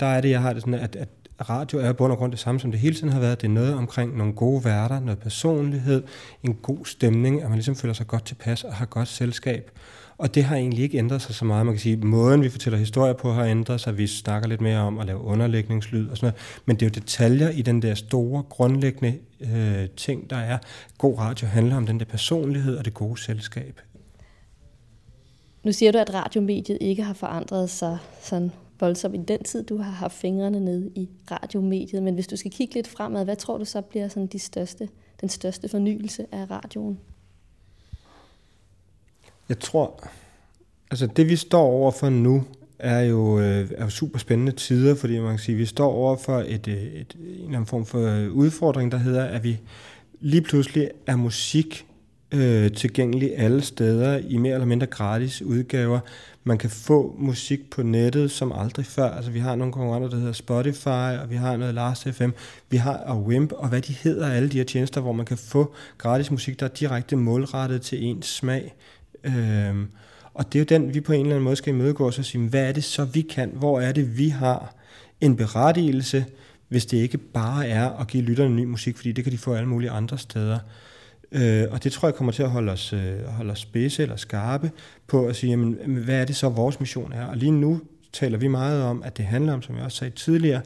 Der 0.00 0.06
er 0.06 0.20
det, 0.20 0.30
jeg 0.30 0.42
har 0.42 0.52
det 0.52 0.62
sådan, 0.62 0.74
at, 0.74 0.96
at 0.96 1.08
radio 1.40 1.78
er 1.78 1.90
i 1.90 1.92
bund 1.92 2.12
og 2.12 2.18
grund 2.18 2.32
det 2.32 2.40
samme, 2.40 2.60
som 2.60 2.70
det 2.70 2.80
hele 2.80 2.94
tiden 2.94 3.12
har 3.12 3.20
været. 3.20 3.40
Det 3.40 3.46
er 3.46 3.52
noget 3.52 3.74
omkring 3.74 4.16
nogle 4.16 4.32
gode 4.32 4.64
værter, 4.64 5.00
noget 5.00 5.18
personlighed, 5.18 6.02
en 6.42 6.54
god 6.54 6.84
stemning, 6.84 7.42
at 7.42 7.48
man 7.48 7.54
ligesom 7.54 7.76
føler 7.76 7.94
sig 7.94 8.06
godt 8.06 8.24
tilpas 8.24 8.64
og 8.64 8.74
har 8.74 8.86
godt 8.86 9.08
selskab. 9.08 9.70
Og 10.18 10.34
det 10.34 10.44
har 10.44 10.56
egentlig 10.56 10.82
ikke 10.82 10.98
ændret 10.98 11.22
sig 11.22 11.34
så 11.34 11.44
meget. 11.44 11.66
Man 11.66 11.74
kan 11.74 11.80
sige, 11.80 11.92
at 11.92 12.04
måden, 12.04 12.42
vi 12.42 12.48
fortæller 12.48 12.78
historier 12.78 13.12
på, 13.12 13.32
har 13.32 13.44
ændret 13.44 13.80
sig. 13.80 13.98
Vi 13.98 14.06
snakker 14.06 14.48
lidt 14.48 14.60
mere 14.60 14.78
om 14.78 14.98
at 14.98 15.06
lave 15.06 15.20
underlægningslyd 15.20 16.08
og 16.08 16.16
sådan 16.16 16.26
noget. 16.26 16.62
Men 16.66 16.76
det 16.76 16.82
er 16.82 16.86
jo 16.86 17.00
detaljer 17.00 17.48
i 17.48 17.62
den 17.62 17.82
der 17.82 17.94
store, 17.94 18.42
grundlæggende 18.42 19.18
øh, 19.40 19.88
ting, 19.96 20.30
der 20.30 20.36
er. 20.36 20.58
God 20.98 21.18
radio 21.18 21.46
handler 21.46 21.76
om 21.76 21.86
den 21.86 21.98
der 21.98 22.04
personlighed 22.04 22.76
og 22.76 22.84
det 22.84 22.94
gode 22.94 23.20
selskab. 23.20 23.80
Nu 25.64 25.72
siger 25.72 25.92
du, 25.92 25.98
at 25.98 26.14
radiomediet 26.14 26.78
ikke 26.80 27.02
har 27.02 27.14
forandret 27.14 27.70
sig 27.70 27.98
sådan 28.22 28.52
voldsom 28.84 29.14
i 29.14 29.18
den 29.18 29.44
tid, 29.44 29.62
du 29.62 29.76
har 29.76 29.90
haft 29.90 30.14
fingrene 30.14 30.60
nede 30.60 30.90
i 30.94 31.08
radiomediet. 31.30 32.02
Men 32.02 32.14
hvis 32.14 32.26
du 32.26 32.36
skal 32.36 32.50
kigge 32.50 32.74
lidt 32.74 32.88
fremad, 32.88 33.24
hvad 33.24 33.36
tror 33.36 33.58
du 33.58 33.64
så 33.64 33.80
bliver 33.80 34.08
sådan 34.08 34.26
de 34.26 34.38
største, 34.38 34.88
den 35.20 35.28
største 35.28 35.68
fornyelse 35.68 36.26
af 36.32 36.50
radioen? 36.50 36.98
Jeg 39.48 39.58
tror, 39.58 40.08
altså 40.90 41.06
det 41.06 41.28
vi 41.28 41.36
står 41.36 41.62
over 41.62 41.90
for 41.90 42.08
nu, 42.08 42.44
er 42.78 43.00
jo, 43.00 43.40
øh, 43.40 43.70
er 43.76 43.84
jo 43.84 43.90
super 43.90 44.18
spændende 44.18 44.52
tider, 44.52 44.94
fordi 44.94 45.18
man 45.18 45.30
kan 45.30 45.38
sige, 45.38 45.54
at 45.54 45.58
vi 45.58 45.66
står 45.66 45.92
over 45.92 46.16
for 46.16 46.38
et, 46.38 46.68
et, 46.68 47.00
et, 47.00 47.16
en 47.18 47.26
eller 47.26 47.46
anden 47.46 47.66
form 47.66 47.86
for 47.86 47.98
øh, 47.98 48.32
udfordring, 48.32 48.92
der 48.92 48.98
hedder, 48.98 49.24
at 49.24 49.44
vi 49.44 49.60
lige 50.20 50.42
pludselig 50.42 50.90
er 51.06 51.16
musik 51.16 51.86
øh, 52.34 52.72
tilgængelig 52.72 53.38
alle 53.38 53.62
steder 53.62 54.18
i 54.28 54.36
mere 54.36 54.54
eller 54.54 54.66
mindre 54.66 54.86
gratis 54.86 55.42
udgaver. 55.42 56.00
Man 56.44 56.58
kan 56.58 56.70
få 56.70 57.16
musik 57.18 57.70
på 57.70 57.82
nettet 57.82 58.30
som 58.30 58.52
aldrig 58.52 58.86
før. 58.86 59.10
Altså 59.10 59.30
vi 59.30 59.38
har 59.38 59.54
nogle 59.56 59.72
konkurrenter, 59.72 60.10
der 60.10 60.16
hedder 60.16 60.32
Spotify, 60.32 61.18
og 61.22 61.30
vi 61.30 61.36
har 61.36 61.56
noget 61.56 61.74
Last 61.74 62.08
FM, 62.08 62.30
vi 62.70 62.76
har 62.76 62.96
og 62.96 63.22
Wimp, 63.22 63.52
og 63.52 63.68
hvad 63.68 63.82
de 63.82 63.92
hedder, 63.92 64.30
alle 64.30 64.48
de 64.48 64.56
her 64.56 64.64
tjenester, 64.64 65.00
hvor 65.00 65.12
man 65.12 65.26
kan 65.26 65.38
få 65.38 65.74
gratis 65.98 66.30
musik, 66.30 66.60
der 66.60 66.66
er 66.66 66.70
direkte 66.70 67.16
målrettet 67.16 67.82
til 67.82 68.04
ens 68.04 68.26
smag. 68.26 68.74
Øhm, 69.24 69.88
Og 70.34 70.52
det 70.52 70.58
er 70.58 70.60
jo 70.60 70.78
den, 70.78 70.94
vi 70.94 71.00
på 71.00 71.12
en 71.12 71.20
eller 71.20 71.34
anden 71.34 71.44
måde 71.44 71.56
skal 71.56 71.74
imødegå 71.74 72.06
os 72.06 72.18
og 72.18 72.24
sige, 72.24 72.48
hvad 72.48 72.68
er 72.68 72.72
det 72.72 72.84
så, 72.84 73.04
vi 73.04 73.20
kan? 73.22 73.50
Hvor 73.54 73.80
er 73.80 73.92
det, 73.92 74.18
vi 74.18 74.28
har 74.28 74.74
en 75.20 75.36
berettigelse, 75.36 76.24
hvis 76.68 76.86
det 76.86 76.96
ikke 76.96 77.18
bare 77.18 77.68
er 77.68 77.90
at 77.90 78.06
give 78.08 78.22
lytterne 78.22 78.54
ny 78.54 78.64
musik, 78.64 78.96
fordi 78.96 79.12
det 79.12 79.24
kan 79.24 79.32
de 79.32 79.38
få 79.38 79.54
alle 79.54 79.68
mulige 79.68 79.90
andre 79.90 80.18
steder. 80.18 80.58
Øh, 81.34 81.66
og 81.70 81.84
det 81.84 81.92
tror 81.92 82.08
jeg 82.08 82.14
kommer 82.14 82.32
til 82.32 82.42
at 82.42 82.50
holde 82.50 82.72
os, 82.72 82.92
øh, 82.92 83.24
holde 83.28 83.52
os 83.52 83.58
spidse 83.58 84.02
eller 84.02 84.16
skarpe 84.16 84.70
på 85.06 85.26
at 85.26 85.36
sige, 85.36 85.50
jamen, 85.50 85.74
hvad 85.84 86.20
er 86.20 86.24
det 86.24 86.36
så, 86.36 86.48
vores 86.48 86.80
mission 86.80 87.12
er? 87.12 87.26
Og 87.26 87.36
lige 87.36 87.52
nu 87.52 87.80
taler 88.12 88.38
vi 88.38 88.48
meget 88.48 88.82
om, 88.82 89.02
at 89.02 89.16
det 89.16 89.24
handler 89.24 89.52
om, 89.52 89.62
som 89.62 89.76
jeg 89.76 89.84
også 89.84 89.98
sagde 89.98 90.14
tidligere, 90.14 90.60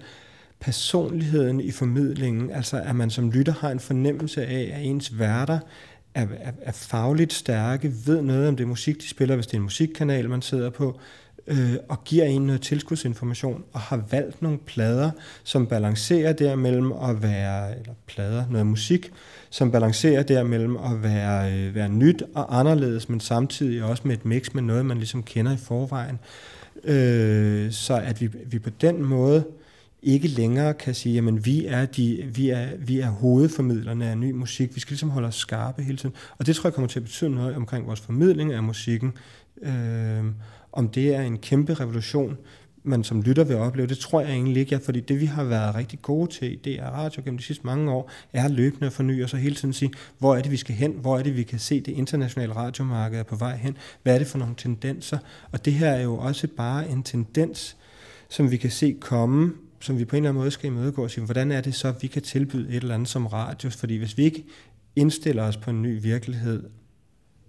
personligheden 0.61 1.61
i 1.61 1.71
formidlingen, 1.71 2.51
altså 2.51 2.83
at 2.85 2.97
man 2.97 3.11
som 3.11 3.31
lytter 3.31 3.53
har 3.53 3.71
en 3.71 3.81
fornemmelse 3.81 4.47
af, 4.47 4.73
at 4.75 4.85
ens 4.85 5.19
værter 5.19 5.59
er, 6.15 6.27
er, 6.41 6.53
er 6.63 6.73
fagligt 6.73 7.33
stærke, 7.33 7.93
ved 8.07 8.23
noget 8.23 8.49
om 8.49 8.57
det 8.57 8.69
musik, 8.69 9.03
de 9.03 9.09
spiller, 9.09 9.35
hvis 9.35 9.47
det 9.47 9.55
er 9.55 9.59
en 9.59 9.63
musikkanal, 9.63 10.31
man 10.31 10.43
sidder 10.43 10.71
på, 10.71 11.01
øh, 11.49 11.77
og 11.89 12.05
giver 12.05 12.25
en 12.25 12.47
noget 12.47 12.61
tilskudsinformation, 12.61 13.65
og 13.73 13.81
har 13.81 14.05
valgt 14.11 14.43
nogle 14.43 14.59
plader, 14.59 15.11
som 15.45 15.67
balancerer 15.67 16.33
der 16.33 16.57
mellem 16.57 16.93
at 16.93 17.23
være, 17.23 17.79
eller 17.79 17.93
plader, 18.07 18.45
noget 18.51 18.67
musik, 18.67 19.13
som 19.51 19.71
balancerer 19.71 20.23
der 20.23 20.43
mellem 20.43 20.77
at 20.77 21.03
være, 21.03 21.53
øh, 21.53 21.75
være 21.75 21.89
nyt 21.89 22.23
og 22.35 22.59
anderledes, 22.59 23.09
men 23.09 23.21
samtidig 23.21 23.85
også 23.85 24.03
med 24.07 24.17
et 24.17 24.25
mix 24.25 24.55
med 24.55 24.63
noget, 24.63 24.87
man 24.87 24.97
ligesom 24.97 25.23
kender 25.23 25.53
i 25.53 25.57
forvejen. 25.57 26.19
Øh, 26.85 27.73
så 27.73 27.95
at 27.95 28.21
vi, 28.21 28.31
vi 28.47 28.59
på 28.59 28.71
den 28.71 29.03
måde 29.03 29.45
ikke 30.03 30.29
længere 30.29 30.75
kan 30.75 30.95
sige, 30.95 31.19
at 31.19 31.47
vi 31.47 31.67
er, 31.67 31.87
de, 31.87 32.31
vi, 32.35 32.49
er, 32.49 32.67
vi 32.79 33.01
er 33.01 33.09
hovedformidlerne 33.09 34.11
af 34.11 34.19
ny 34.19 34.31
musik. 34.33 34.75
Vi 34.75 34.81
skal 34.81 34.93
ligesom 34.93 35.11
holde 35.11 35.29
os 35.29 35.35
skarpe 35.35 35.83
hele 35.83 35.99
tiden. 35.99 36.15
Og 36.39 36.47
det 36.47 36.57
tror 36.57 36.69
jeg 36.69 36.75
kommer 36.75 36.89
til 36.89 36.99
at 36.99 37.05
betyde 37.05 37.31
noget 37.31 37.57
omkring 37.57 37.87
vores 37.87 38.01
formidling 38.01 38.53
af 38.53 38.63
musikken. 38.63 39.13
Øh, 39.63 40.25
om 40.73 40.89
det 40.89 41.15
er 41.15 41.23
en 41.23 41.39
kæmpe 41.39 41.75
revolution, 41.75 42.37
man 42.83 43.05
som 43.05 43.23
lytter 43.23 43.45
vil 43.45 43.57
opleve, 43.57 43.87
det 43.87 43.99
tror 43.99 44.21
jeg 44.21 44.31
egentlig 44.31 44.61
ikke, 44.61 44.75
ja, 44.75 44.81
fordi 44.85 45.01
det 45.01 45.21
vi 45.21 45.27
har 45.27 45.45
været 45.45 45.75
rigtig 45.75 46.03
gode 46.03 46.31
til 46.31 46.59
det 46.65 46.81
er 46.81 46.87
radio 46.87 47.23
gennem 47.25 47.39
de 47.39 47.45
sidste 47.45 47.67
mange 47.67 47.93
år, 47.93 48.11
er 48.33 48.49
løbende 48.49 48.87
at 48.87 48.93
forny 48.93 49.25
os 49.25 49.33
og 49.33 49.39
hele 49.39 49.55
tiden 49.55 49.73
sige, 49.73 49.93
hvor 50.19 50.37
er 50.37 50.43
det 50.43 50.51
vi 50.51 50.57
skal 50.57 50.75
hen, 50.75 50.93
hvor 50.93 51.19
er 51.19 51.23
det 51.23 51.37
vi 51.37 51.43
kan 51.43 51.59
se 51.59 51.81
det 51.81 51.93
internationale 51.93 52.57
radiomarked 52.57 53.19
er 53.19 53.23
på 53.23 53.37
vej 53.37 53.57
hen, 53.57 53.77
hvad 54.03 54.15
er 54.15 54.19
det 54.19 54.27
for 54.27 54.39
nogle 54.39 54.55
tendenser, 54.57 55.19
og 55.53 55.65
det 55.65 55.73
her 55.73 55.91
er 55.91 56.03
jo 56.03 56.17
også 56.17 56.49
bare 56.57 56.89
en 56.89 57.03
tendens, 57.03 57.77
som 58.29 58.51
vi 58.51 58.57
kan 58.57 58.71
se 58.71 58.97
komme, 59.01 59.53
som 59.81 59.99
vi 59.99 60.05
på 60.05 60.17
en 60.17 60.23
eller 60.23 60.31
anden 60.31 60.41
måde 60.41 60.51
skal 60.51 60.71
imødegå 60.71 61.03
og 61.03 61.11
sige, 61.11 61.25
hvordan 61.25 61.53
er 61.53 61.61
det 61.61 61.75
så, 61.75 61.89
at 61.89 62.03
vi 62.03 62.07
kan 62.07 62.23
tilbyde 62.23 62.69
et 62.69 62.77
eller 62.77 62.95
andet 62.95 63.09
som 63.09 63.27
radio, 63.27 63.71
fordi 63.71 63.97
hvis 63.97 64.19
vi 64.19 64.25
ikke 64.25 64.45
indstiller 64.97 65.43
os 65.43 65.57
på 65.57 65.71
en 65.71 65.83
ny 65.83 66.03
virkelighed, 66.03 66.63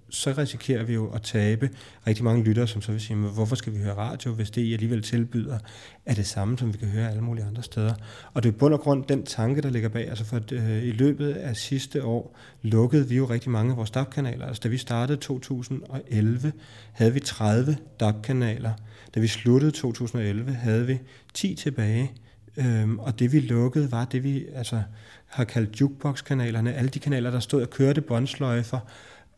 så 0.10 0.34
risikerer 0.38 0.84
vi 0.84 0.94
jo 0.94 1.10
at 1.12 1.22
tabe 1.22 1.70
rigtig 2.08 2.24
mange 2.24 2.44
lyttere, 2.44 2.68
som 2.68 2.82
så 2.82 2.92
vil 2.92 3.01
sige, 3.01 3.16
hvorfor 3.18 3.56
skal 3.56 3.74
vi 3.74 3.78
høre 3.78 3.98
radio, 3.98 4.32
hvis 4.32 4.51
det 4.51 4.62
I 4.62 4.74
alligevel 4.74 5.04
tilbyder 5.04 5.60
er 6.06 6.13
det 6.13 6.28
samme, 6.28 6.58
som 6.58 6.74
vi 6.74 6.78
kan 6.78 6.88
høre 6.88 7.10
alle 7.10 7.22
mulige 7.22 7.46
andre 7.46 7.63
steder. 7.63 7.94
Og 8.34 8.44
det 8.44 8.50
er 8.50 8.58
bund 8.58 8.74
og 8.74 8.80
grund 8.80 9.04
den 9.04 9.25
tanke, 9.25 9.62
der 9.62 9.70
ligger 9.70 9.89
bag. 9.89 10.10
Altså 10.10 10.25
for 10.25 10.42
øh, 10.51 10.84
i 10.84 10.92
løbet 10.92 11.32
af 11.32 11.56
sidste 11.56 12.04
år 12.04 12.38
lukkede 12.62 13.08
vi 13.08 13.16
jo 13.16 13.25
rigtig 13.25 13.51
mange 13.51 13.72
af 13.72 13.78
vores 13.78 13.92
DAB-kanaler. 13.92 14.46
Altså 14.46 14.62
da 14.63 14.70
vi 14.70 14.78
startede 14.78 15.18
2011, 15.18 16.51
havde 16.92 17.13
vi 17.13 17.20
30 17.20 17.78
DAB-kanaler. 18.00 18.72
Da 19.16 19.20
vi 19.20 19.28
sluttede 19.28 19.72
2011, 19.72 20.54
havde 20.54 20.88
vi 20.88 21.00
10 21.34 21.56
tilbage. 21.56 22.12
Øhm, 22.58 23.00
og 23.00 23.20
det 23.20 23.32
vi 23.32 23.39
lukkede 23.39 23.92
var 23.92 24.06
det 24.06 24.24
vi 24.24 24.46
altså, 24.56 24.82
har 25.25 25.44
kaldt 25.44 25.82
jukebox-kanalerne. 25.82 26.74
Alle 26.74 26.89
de 26.89 27.00
kanaler, 27.00 27.32
der 27.32 27.39
stod 27.39 27.62
og 27.62 27.70
kørte 27.70 28.01
båndsløjfer 28.01 28.80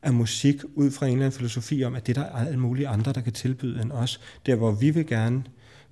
af 0.03 0.13
musik 0.13 0.55
ud 0.75 0.91
fra 0.91 1.05
en 1.05 1.11
eller 1.11 1.25
anden 1.25 1.37
filosofi 1.37 1.83
om, 1.83 1.95
at 1.95 2.07
det 2.07 2.15
der 2.15 2.21
er 2.21 2.45
alle 2.45 2.59
mulige 2.59 2.87
andre, 2.87 3.13
der 3.13 3.21
kan 3.21 3.33
tilbyde 3.33 3.81
end 3.81 3.91
os. 3.91 4.21
Der, 4.45 4.55
hvor 4.55 4.71
vi 4.71 4.89
vil 4.89 5.07
gerne 5.07 5.43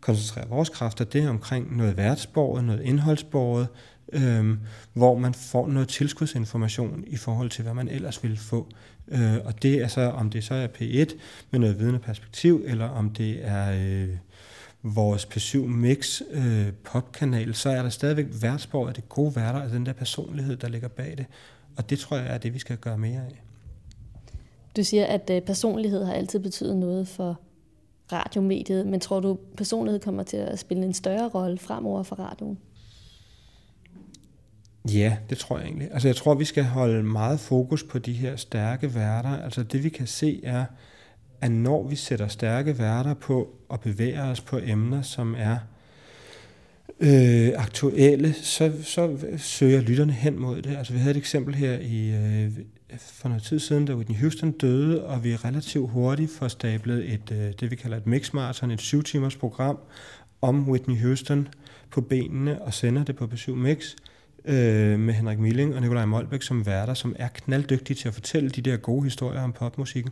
koncentrere 0.02 0.50
vores 0.50 0.70
kræfter, 0.70 1.06
det 1.06 1.24
er 1.24 1.30
omkring 1.30 1.78
noget 1.78 1.98
værtsborget, 1.98 2.64
noget 2.64 2.82
indholdsborget, 2.82 3.68
øhm, 4.14 4.60
hvor 4.94 5.18
man 5.18 5.34
får 5.34 5.68
noget 5.68 5.88
tilskudsinformation 5.88 7.04
i 7.08 7.18
forhold 7.18 7.50
til, 7.50 7.64
hvad 7.64 7.74
man 7.74 7.88
ellers 7.88 8.24
ville 8.24 8.38
få. 8.38 8.68
Øh, 9.08 9.38
og 9.46 9.64
det 9.64 9.76
er 9.76 9.88
så, 9.88 10.02
om 10.02 10.30
det 10.30 10.44
så 10.44 10.54
er 10.54 10.68
P1 10.68 11.18
med 11.52 11.60
noget 11.60 11.80
vidende 11.80 12.00
perspektiv, 12.00 12.64
eller 12.66 12.86
om 12.86 13.10
det 13.10 13.46
er 13.46 13.72
øh, 13.72 14.10
vores 14.84 15.26
P7 15.26 15.58
Mix 15.58 16.22
øh, 16.32 16.68
popkanal, 16.84 17.56
så 17.56 17.70
er 17.70 17.82
der 17.82 17.90
stadigvæk 17.90 18.26
værtsborget, 18.42 18.96
det 18.96 19.10
gode 19.10 19.36
værter, 19.36 19.62
altså 19.62 19.76
den 19.76 19.86
der 19.86 19.94
personlighed, 19.94 20.58
der 20.58 20.70
ligger 20.70 20.88
bag 20.88 21.18
det. 21.18 21.26
Og 21.78 21.90
det 21.90 22.00
tror 22.00 22.18
jeg 22.18 22.34
er 22.34 22.38
det, 22.38 22.54
vi 22.54 22.60
skal 22.60 22.78
gøre 22.78 22.98
mere 22.98 23.22
af. 23.22 23.44
Du 24.80 24.84
siger, 24.84 25.06
at 25.06 25.30
øh, 25.30 25.42
personlighed 25.42 26.06
har 26.06 26.14
altid 26.14 26.40
betydet 26.40 26.78
noget 26.78 27.08
for 27.08 27.40
radiomediet, 28.12 28.88
men 28.88 29.00
tror 29.00 29.20
du, 29.20 29.38
personlighed 29.58 30.00
kommer 30.00 30.24
til 30.24 30.38
at 30.38 30.60
spille 30.60 30.86
en 30.86 30.94
større 30.94 31.28
rolle 31.28 31.58
fremover 31.58 32.04
for 32.04 32.16
radioen? 32.16 32.58
Ja, 34.94 35.18
det 35.30 35.38
tror 35.38 35.58
jeg 35.58 35.66
egentlig. 35.66 35.92
Altså 35.92 36.08
jeg 36.08 36.16
tror, 36.16 36.34
vi 36.34 36.46
skal 36.46 36.64
holde 36.64 37.04
meget 37.04 37.40
fokus 37.40 37.84
på 37.84 38.00
de 38.00 38.14
her 38.14 38.36
stærke 38.36 38.96
værter. 38.96 39.44
Altså 39.44 39.64
det 39.64 39.84
vi 39.84 39.90
kan 39.90 40.08
se 40.08 40.40
er, 40.44 40.66
at 41.42 41.52
når 41.52 41.88
vi 41.88 41.96
sætter 41.96 42.28
stærke 42.28 42.80
værter 42.80 43.14
på 43.14 43.48
og 43.70 43.80
bevæger 43.80 44.32
os 44.32 44.42
på 44.42 44.60
emner, 44.64 45.02
som 45.02 45.36
er 45.38 45.58
øh, 47.00 47.52
aktuelle, 47.56 48.34
så, 48.34 48.74
så 48.84 49.18
søger 49.38 49.82
lytterne 49.82 50.14
hen 50.14 50.40
mod 50.40 50.62
det. 50.62 50.78
Altså 50.78 50.94
vi 50.94 51.00
havde 51.00 51.12
et 51.12 51.18
eksempel 51.18 51.56
her 51.56 51.80
i, 51.80 52.10
øh, 52.10 52.52
for 52.98 53.30
noget 53.30 53.44
tid 53.44 53.60
siden, 53.60 53.86
da 53.86 53.96
Whitney 53.96 54.18
Houston 54.18 54.52
døde, 54.52 55.06
og 55.06 55.24
vi 55.24 55.36
relativt 55.36 55.90
hurtigt 55.90 56.32
får 56.32 56.48
stablet 56.48 57.14
et, 57.14 57.32
øh, 57.32 57.54
det 57.60 57.72
vi 57.72 57.76
kalder 57.76 57.98
et 57.98 58.08
mixmarathon, 58.08 58.72
et 58.72 58.82
syv 58.82 59.04
timers 59.04 59.36
program 59.36 59.80
om 60.42 60.70
Whitney 60.70 61.02
Houston 61.02 61.48
på 61.92 62.02
benene 62.02 62.62
og 62.62 62.74
sender 62.74 63.04
det 63.04 63.16
på 63.16 63.26
B7 63.26 63.52
Mix 63.52 63.96
øh, 64.46 65.00
med 65.00 65.14
Henrik 65.14 65.40
Milling 65.40 65.76
og 65.76 65.82
Nikolaj 65.82 66.06
Molbæk 66.06 66.42
som 66.42 66.66
værter, 66.66 66.94
som 66.94 67.16
er 67.20 67.28
knalddygtige 67.28 67.96
til 67.96 68.08
at 68.08 68.14
fortælle 68.14 68.50
de 68.50 68.62
der 68.62 68.78
gode 68.78 69.04
historier 69.04 69.42
om 69.42 69.54
popmusikken, 69.54 70.12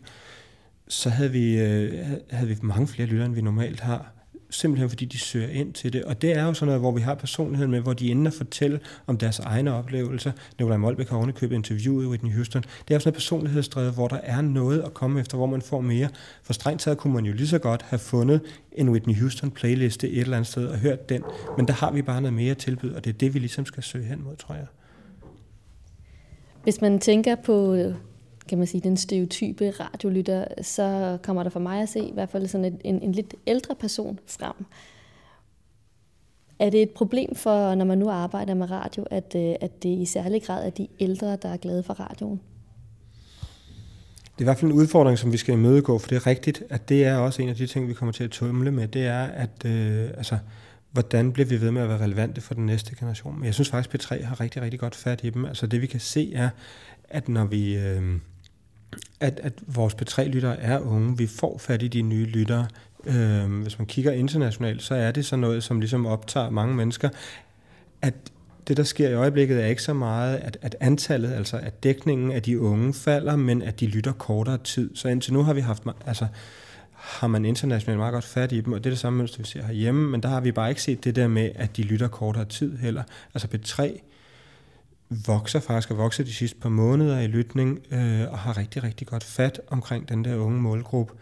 så 0.87 1.09
havde 1.09 1.31
vi, 1.31 1.59
øh, 1.59 2.05
havde 2.29 2.47
vi 2.47 2.57
mange 2.61 2.87
flere 2.87 3.07
lyttere, 3.07 3.25
end 3.25 3.35
vi 3.35 3.41
normalt 3.41 3.79
har 3.79 4.16
simpelthen 4.49 4.89
fordi 4.89 5.05
de 5.05 5.19
søger 5.19 5.47
ind 5.47 5.73
til 5.73 5.93
det. 5.93 6.03
Og 6.03 6.21
det 6.21 6.37
er 6.37 6.43
jo 6.43 6.53
sådan 6.53 6.65
noget, 6.65 6.81
hvor 6.81 6.91
vi 6.91 7.01
har 7.01 7.15
personligheden 7.15 7.71
med, 7.71 7.79
hvor 7.79 7.93
de 7.93 8.11
ender 8.11 8.31
at 8.31 8.37
fortælle 8.37 8.79
om 9.07 9.17
deres 9.17 9.39
egne 9.39 9.73
oplevelser. 9.73 10.31
Nikolaj 10.59 10.77
Molbæk 10.77 11.09
har 11.09 11.17
ovenikøbet 11.17 11.55
interviewet 11.55 12.07
Whitney 12.07 12.33
Houston. 12.33 12.61
Det 12.61 12.95
er 12.95 12.99
sådan 12.99 13.07
noget 13.07 13.13
personlighedsdrevet, 13.13 13.93
hvor 13.93 14.07
der 14.07 14.19
er 14.23 14.41
noget 14.41 14.81
at 14.81 14.93
komme 14.93 15.19
efter, 15.19 15.37
hvor 15.37 15.45
man 15.45 15.61
får 15.61 15.81
mere. 15.81 16.09
For 16.43 16.53
strengt 16.53 16.81
taget 16.81 16.97
kunne 16.97 17.13
man 17.13 17.25
jo 17.25 17.33
lige 17.33 17.47
så 17.47 17.59
godt 17.59 17.81
have 17.81 17.99
fundet 17.99 18.41
en 18.71 18.89
Whitney 18.89 19.15
Houston 19.19 19.51
playliste 19.51 20.09
et 20.09 20.19
eller 20.19 20.37
andet 20.37 20.51
sted 20.51 20.67
og 20.67 20.77
hørt 20.77 21.09
den. 21.09 21.23
Men 21.57 21.67
der 21.67 21.73
har 21.73 21.91
vi 21.91 22.01
bare 22.01 22.21
noget 22.21 22.33
mere 22.33 22.51
at 22.51 22.57
tilbyde, 22.57 22.95
og 22.95 23.05
det 23.05 23.13
er 23.13 23.17
det, 23.17 23.33
vi 23.33 23.39
ligesom 23.39 23.65
skal 23.65 23.83
søge 23.83 24.05
hen 24.05 24.23
mod, 24.23 24.35
tror 24.35 24.55
jeg. 24.55 24.65
Hvis 26.63 26.81
man 26.81 26.99
tænker 26.99 27.35
på 27.35 27.77
kan 28.47 28.57
man 28.57 28.67
sige, 28.67 28.81
den 28.81 28.97
stereotype 28.97 29.69
radiolytter, 29.69 30.45
så 30.61 31.17
kommer 31.23 31.43
der 31.43 31.49
for 31.49 31.59
mig 31.59 31.81
at 31.81 31.89
se 31.89 31.99
i 31.99 32.13
hvert 32.13 32.29
fald 32.29 32.47
sådan 32.47 32.65
en, 32.65 32.81
en, 32.83 33.01
en 33.01 33.11
lidt 33.11 33.35
ældre 33.47 33.75
person 33.75 34.19
frem. 34.25 34.65
Er 36.59 36.69
det 36.69 36.81
et 36.81 36.89
problem 36.89 37.35
for, 37.35 37.75
når 37.75 37.85
man 37.85 37.97
nu 37.97 38.09
arbejder 38.09 38.53
med 38.53 38.71
radio, 38.71 39.05
at, 39.11 39.35
øh, 39.35 39.55
at 39.61 39.83
det 39.83 39.89
i 39.89 40.05
særlig 40.05 40.43
grad 40.43 40.65
er 40.65 40.69
de 40.69 40.87
ældre, 40.99 41.35
der 41.35 41.49
er 41.49 41.57
glade 41.57 41.83
for 41.83 41.93
radioen? 41.93 42.41
Det 44.21 44.41
er 44.41 44.41
i 44.41 44.43
hvert 44.43 44.57
fald 44.57 44.71
en 44.71 44.77
udfordring, 44.77 45.17
som 45.17 45.31
vi 45.31 45.37
skal 45.37 45.53
imødegå, 45.53 45.97
for 45.97 46.07
det 46.07 46.15
er 46.15 46.27
rigtigt, 46.27 46.63
at 46.69 46.89
det 46.89 47.05
er 47.05 47.17
også 47.17 47.41
en 47.41 47.49
af 47.49 47.55
de 47.55 47.67
ting, 47.67 47.87
vi 47.87 47.93
kommer 47.93 48.13
til 48.13 48.23
at 48.23 48.31
tumle 48.31 48.71
med, 48.71 48.87
det 48.87 49.05
er, 49.05 49.23
at 49.23 49.65
øh, 49.65 50.09
altså, 50.17 50.37
hvordan 50.91 51.31
bliver 51.31 51.47
vi 51.47 51.61
ved 51.61 51.71
med 51.71 51.81
at 51.81 51.89
være 51.89 51.97
relevante 51.97 52.41
for 52.41 52.53
den 52.53 52.65
næste 52.65 52.95
generation. 52.95 53.35
Men 53.35 53.45
jeg 53.45 53.53
synes 53.53 53.69
faktisk, 53.69 53.95
P3 53.95 54.25
har 54.25 54.41
rigtig, 54.41 54.61
rigtig 54.61 54.79
godt 54.79 54.95
fat 54.95 55.23
i 55.23 55.29
dem. 55.29 55.45
Altså 55.45 55.67
det 55.67 55.81
vi 55.81 55.87
kan 55.87 55.99
se 55.99 56.33
er, 56.33 56.49
at 57.09 57.29
når 57.29 57.45
vi... 57.45 57.77
Øh, 57.77 58.19
at, 59.19 59.39
at 59.43 59.53
vores 59.67 59.93
P3-lyttere 59.93 60.59
er 60.59 60.79
unge. 60.79 61.17
Vi 61.17 61.27
får 61.27 61.57
fat 61.57 61.83
i 61.83 61.87
de 61.87 62.01
nye 62.01 62.25
lyttere. 62.25 62.67
Øh, 63.05 63.61
hvis 63.61 63.79
man 63.79 63.85
kigger 63.85 64.11
internationalt, 64.11 64.83
så 64.83 64.95
er 64.95 65.11
det 65.11 65.25
sådan 65.25 65.41
noget, 65.41 65.63
som 65.63 65.79
ligesom 65.79 66.05
optager 66.05 66.49
mange 66.49 66.75
mennesker. 66.75 67.09
At 68.01 68.13
det, 68.67 68.77
der 68.77 68.83
sker 68.83 69.09
i 69.09 69.13
øjeblikket, 69.13 69.63
er 69.63 69.65
ikke 69.65 69.83
så 69.83 69.93
meget, 69.93 70.37
at, 70.37 70.57
at 70.61 70.75
antallet, 70.79 71.33
altså 71.33 71.57
at 71.57 71.83
dækningen 71.83 72.31
af 72.31 72.41
de 72.41 72.59
unge 72.59 72.93
falder, 72.93 73.35
men 73.35 73.61
at 73.61 73.79
de 73.79 73.85
lytter 73.85 74.11
kortere 74.11 74.57
tid. 74.57 74.95
Så 74.95 75.07
indtil 75.07 75.33
nu 75.33 75.43
har 75.43 75.53
vi 75.53 75.61
haft, 75.61 75.83
altså 76.05 76.27
har 76.91 77.27
man 77.27 77.45
internationalt 77.45 77.99
meget 77.99 78.13
godt 78.13 78.23
fat 78.23 78.51
i 78.51 78.61
dem, 78.61 78.73
og 78.73 78.79
det 78.79 78.85
er 78.85 78.91
det 78.91 78.99
samme 78.99 79.17
mønster, 79.17 79.37
vi 79.37 79.47
ser 79.47 79.63
herhjemme, 79.63 80.11
men 80.11 80.23
der 80.23 80.29
har 80.29 80.41
vi 80.41 80.51
bare 80.51 80.69
ikke 80.69 80.81
set 80.81 81.03
det 81.03 81.15
der 81.15 81.27
med, 81.27 81.51
at 81.55 81.77
de 81.77 81.83
lytter 81.83 82.07
kortere 82.07 82.45
tid 82.45 82.77
heller. 82.77 83.03
Altså 83.33 83.47
P3 83.55 83.99
vokser 85.09 85.59
faktisk 85.59 85.91
og 85.91 85.97
vokser 85.97 86.23
de 86.23 86.33
sidste 86.33 86.59
par 86.59 86.69
måneder 86.69 87.19
i 87.19 87.27
lytning 87.27 87.79
øh, 87.91 88.31
og 88.31 88.37
har 88.37 88.57
rigtig, 88.57 88.83
rigtig 88.83 89.07
godt 89.07 89.23
fat 89.23 89.61
omkring 89.67 90.09
den 90.09 90.25
der 90.25 90.35
unge 90.35 90.61
målgruppe. 90.61 91.13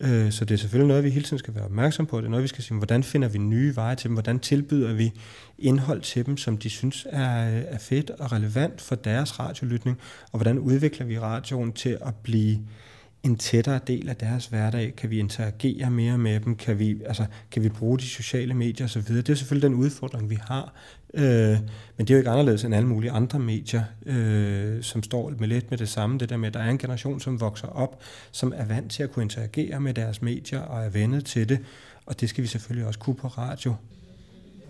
Øh, 0.00 0.32
så 0.32 0.44
det 0.44 0.54
er 0.54 0.58
selvfølgelig 0.58 0.88
noget, 0.88 1.04
vi 1.04 1.10
hele 1.10 1.24
tiden 1.24 1.38
skal 1.38 1.54
være 1.54 1.64
opmærksom 1.64 2.06
på. 2.06 2.18
Det 2.18 2.26
er 2.26 2.30
noget, 2.30 2.42
vi 2.42 2.48
skal 2.48 2.64
sige, 2.64 2.76
hvordan 2.76 3.02
finder 3.02 3.28
vi 3.28 3.38
nye 3.38 3.76
veje 3.76 3.96
til 3.96 4.08
dem? 4.08 4.14
Hvordan 4.14 4.38
tilbyder 4.38 4.92
vi 4.92 5.12
indhold 5.58 6.00
til 6.00 6.26
dem, 6.26 6.36
som 6.36 6.58
de 6.58 6.70
synes 6.70 7.06
er, 7.10 7.26
er 7.46 7.78
fedt 7.78 8.10
og 8.10 8.32
relevant 8.32 8.80
for 8.80 8.94
deres 8.94 9.40
radiolytning? 9.40 9.98
Og 10.32 10.38
hvordan 10.38 10.58
udvikler 10.58 11.06
vi 11.06 11.18
radioen 11.18 11.72
til 11.72 11.98
at 12.00 12.14
blive 12.14 12.58
en 13.22 13.36
tættere 13.36 13.80
del 13.86 14.08
af 14.08 14.16
deres 14.16 14.46
hverdag? 14.46 14.96
Kan 14.96 15.10
vi 15.10 15.18
interagere 15.18 15.90
mere 15.90 16.18
med 16.18 16.40
dem? 16.40 16.56
Kan 16.56 16.78
vi, 16.78 17.02
altså, 17.06 17.26
kan 17.50 17.62
vi 17.62 17.68
bruge 17.68 17.98
de 17.98 18.04
sociale 18.04 18.54
medier 18.54 18.86
osv.? 18.86 19.02
Det 19.02 19.28
er 19.28 19.34
selvfølgelig 19.34 19.70
den 19.70 19.78
udfordring, 19.78 20.30
vi 20.30 20.38
har. 20.40 20.74
Øh, 21.14 21.58
men 21.96 22.06
det 22.06 22.10
er 22.10 22.14
jo 22.14 22.18
ikke 22.18 22.30
anderledes 22.30 22.64
end 22.64 22.74
alle 22.74 22.88
mulige 22.88 23.10
andre 23.10 23.38
medier, 23.38 23.82
øh, 24.06 24.82
som 24.82 25.02
står 25.02 25.32
med 25.38 25.48
lidt 25.48 25.70
med 25.70 25.78
det 25.78 25.88
samme. 25.88 26.18
Det 26.18 26.28
der 26.28 26.36
med, 26.36 26.48
at 26.48 26.54
der 26.54 26.60
er 26.60 26.70
en 26.70 26.78
generation, 26.78 27.20
som 27.20 27.40
vokser 27.40 27.68
op, 27.68 28.02
som 28.30 28.52
er 28.56 28.64
vant 28.64 28.92
til 28.92 29.02
at 29.02 29.12
kunne 29.12 29.22
interagere 29.22 29.80
med 29.80 29.94
deres 29.94 30.22
medier 30.22 30.60
og 30.60 30.84
er 30.84 30.88
vendet 30.88 31.24
til 31.24 31.48
det. 31.48 31.58
Og 32.06 32.20
det 32.20 32.28
skal 32.28 32.42
vi 32.42 32.48
selvfølgelig 32.48 32.86
også 32.86 32.98
kunne 32.98 33.16
på 33.16 33.28
radio. 33.28 33.74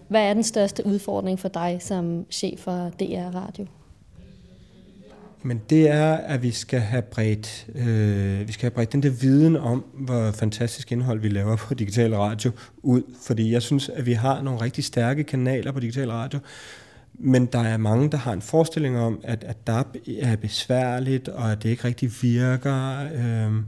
Hvad 0.08 0.22
er 0.22 0.34
den 0.34 0.42
største 0.42 0.86
udfordring 0.86 1.40
for 1.40 1.48
dig 1.48 1.78
som 1.80 2.26
chef 2.30 2.60
for 2.60 2.90
DR 3.00 3.34
Radio? 3.34 3.66
Men 5.46 5.60
det 5.70 5.88
er, 5.88 6.14
at 6.14 6.42
vi 6.42 6.50
skal 6.50 6.80
have 6.80 7.02
bredt, 7.02 7.66
øh, 7.74 8.48
vi 8.48 8.52
skal 8.52 8.62
have 8.62 8.74
bredt 8.74 8.92
den 8.92 9.02
der 9.02 9.10
viden 9.10 9.56
om, 9.56 9.84
hvor 9.94 10.30
fantastisk 10.30 10.92
indhold 10.92 11.20
vi 11.20 11.28
laver 11.28 11.56
på 11.56 11.74
digital 11.74 12.14
radio 12.14 12.50
ud. 12.82 13.02
Fordi 13.26 13.52
jeg 13.52 13.62
synes, 13.62 13.88
at 13.88 14.06
vi 14.06 14.12
har 14.12 14.42
nogle 14.42 14.60
rigtig 14.60 14.84
stærke 14.84 15.24
kanaler 15.24 15.72
på 15.72 15.80
digital 15.80 16.10
radio, 16.10 16.38
men 17.14 17.46
der 17.46 17.58
er 17.58 17.76
mange, 17.76 18.10
der 18.10 18.18
har 18.18 18.32
en 18.32 18.42
forestilling 18.42 18.98
om, 18.98 19.20
at, 19.24 19.44
at 19.44 19.66
DAB 19.66 19.96
er 20.20 20.36
besværligt, 20.36 21.28
og 21.28 21.52
at 21.52 21.62
det 21.62 21.68
ikke 21.68 21.84
rigtig 21.84 22.10
virker, 22.22 23.08
øh, 23.14 23.62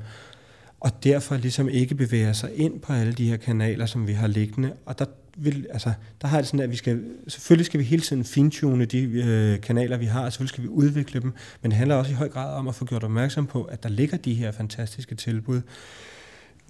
og 0.81 1.05
derfor 1.05 1.37
ligesom 1.37 1.69
ikke 1.69 1.95
bevæger 1.95 2.33
sig 2.33 2.51
ind 2.55 2.81
på 2.81 2.93
alle 2.93 3.13
de 3.13 3.29
her 3.29 3.37
kanaler, 3.37 3.87
som 3.87 4.07
vi 4.07 4.13
har 4.13 4.27
liggende. 4.27 4.73
Og 4.87 4.99
der 4.99 5.05
vil, 5.37 5.67
altså, 5.71 5.93
der 6.23 6.29
har 6.29 6.39
det 6.39 6.47
sådan, 6.47 6.61
at 6.61 6.71
vi 6.71 6.77
skal, 6.77 7.05
selvfølgelig 7.29 7.67
skal 7.67 7.81
vi 7.81 7.85
hele 7.85 8.03
tiden 8.03 8.25
fintune 8.25 8.85
de 8.85 9.03
øh, 9.03 9.61
kanaler, 9.61 9.97
vi 9.97 10.05
har, 10.05 10.25
og 10.25 10.33
selvfølgelig 10.33 10.49
skal 10.49 10.63
vi 10.63 10.69
udvikle 10.69 11.21
dem, 11.21 11.33
men 11.63 11.71
det 11.71 11.79
handler 11.79 11.97
også 11.97 12.11
i 12.11 12.15
høj 12.15 12.29
grad 12.29 12.55
om 12.55 12.69
at 12.69 12.75
få 12.75 12.85
gjort 12.85 13.05
opmærksom 13.05 13.47
på, 13.47 13.63
at 13.63 13.83
der 13.83 13.89
ligger 13.89 14.17
de 14.17 14.35
her 14.35 14.53
fantastiske 14.53 15.15
tilbud 15.15 15.61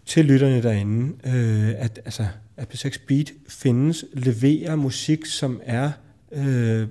til 0.06 0.24
lytterne 0.24 0.62
derinde, 0.62 1.14
øh, 1.26 1.74
at, 1.78 2.00
altså, 2.04 2.26
at 2.56 2.74
P6 2.74 2.98
Beat 3.08 3.32
findes, 3.48 4.04
leverer 4.12 4.76
musik, 4.76 5.26
som 5.26 5.60
er 5.64 5.90
øh, 6.32 6.88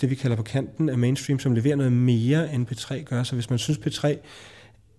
det, 0.00 0.10
vi 0.10 0.14
kalder 0.14 0.36
på 0.36 0.42
kanten 0.42 0.88
af 0.88 0.98
mainstream, 0.98 1.38
som 1.38 1.54
leverer 1.54 1.76
noget 1.76 1.92
mere, 1.92 2.54
end 2.54 2.66
P3 2.70 3.02
gør. 3.02 3.22
Så 3.22 3.34
hvis 3.34 3.50
man 3.50 3.58
synes, 3.58 3.78
P3 3.78 4.16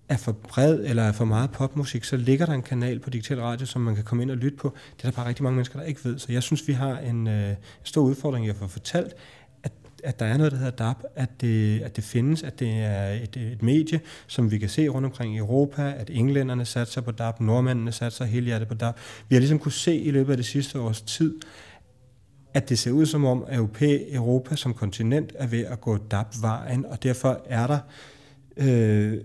er 0.10 0.18
for 0.18 0.32
bred 0.32 0.80
eller 0.84 1.04
er 1.04 1.12
for 1.12 1.26
meget 1.26 1.52
popmusik, 1.52 2.04
så 2.04 2.18
ligger 2.18 2.46
der 2.46 2.54
en 2.54 2.62
kanal 2.62 3.00
på 3.00 3.10
digital 3.10 3.42
radio, 3.42 3.66
som 3.66 3.82
man 3.82 3.96
kan 3.96 4.04
komme 4.04 4.24
ind 4.24 4.32
og 4.32 4.38
lytte 4.38 4.58
på. 4.58 4.74
Det 4.98 5.06
er 5.06 5.10
der 5.10 5.16
bare 5.16 5.28
rigtig 5.28 5.44
mange 5.44 5.56
mennesker, 5.56 5.80
der 5.80 5.86
ikke 5.86 6.06
ved. 6.06 6.20
Så 6.20 6.32
jeg 6.32 6.44
synes, 6.44 6.68
vi 6.68 6.74
har 6.74 6.98
en 6.98 7.28
øh, 7.28 7.56
stor 7.84 8.02
udfordring 8.02 8.46
i 8.46 8.50
at 8.50 8.56
få 8.56 8.68
fortalt, 8.68 9.14
at, 9.64 9.72
at 10.04 10.20
der 10.20 10.26
er 10.26 10.38
noget, 10.38 10.52
der 10.52 10.58
hedder 10.58 10.72
DAB, 10.72 10.98
at 11.16 11.42
det, 11.42 11.82
at 11.82 11.96
det 11.96 12.04
findes, 12.04 12.44
at 12.44 12.60
det 12.60 12.70
er 12.70 13.08
et, 13.08 13.38
et 13.38 13.64
medie, 13.64 14.00
som 14.28 14.52
vi 14.52 14.58
kan 14.58 14.70
se 14.70 14.88
rundt 14.88 15.06
omkring 15.06 15.36
i 15.36 15.38
Europa, 15.38 15.94
at 15.98 16.10
englænderne 16.14 16.66
satser 16.66 17.02
på 17.02 17.12
DAB, 17.12 17.40
nordmændene 17.40 17.92
satser 17.92 18.26
hele 18.26 18.46
hjertet 18.46 18.68
på 18.68 18.74
DAB. 18.74 18.96
Vi 19.30 19.36
har 19.36 19.40
ligesom 19.40 19.60
kunne 19.60 19.72
se 19.72 19.96
i 19.96 20.12
løbet 20.12 20.32
af 20.32 20.38
det 20.38 20.46
sidste 20.46 20.80
års 20.80 21.02
tid, 21.02 21.36
at 22.54 22.70
det 22.70 22.80
ser 22.80 22.92
ud 22.92 23.06
som 23.06 23.26
om, 23.26 23.46
at 23.48 23.60
Europa 23.82 24.56
som 24.56 24.74
kontinent 24.74 25.34
er 25.36 25.48
ved 25.48 25.66
at 25.66 25.82
gå 25.82 25.98
DAB-vejen, 25.98 26.86
og 26.86 27.04
derfor 27.04 27.42
er 27.46 27.68
der 27.68 27.80
øh, 28.58 29.18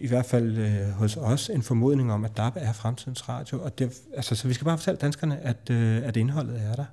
i 0.00 0.06
hvert 0.06 0.26
fald 0.26 0.58
øh, 0.58 0.90
hos 0.90 1.16
os 1.16 1.50
en 1.50 1.62
formodning 1.62 2.12
om, 2.12 2.24
at 2.24 2.36
DAB 2.36 2.56
er 2.56 2.72
fremtidens 2.72 3.28
radio. 3.28 3.62
Og 3.62 3.78
det, 3.78 3.92
altså, 4.16 4.34
så 4.34 4.48
vi 4.48 4.54
skal 4.54 4.64
bare 4.64 4.78
fortælle 4.78 4.98
danskerne, 4.98 5.38
at, 5.38 5.70
øh, 5.70 6.06
at 6.06 6.16
indholdet 6.16 6.60
er 6.70 6.74
der. 6.74 6.84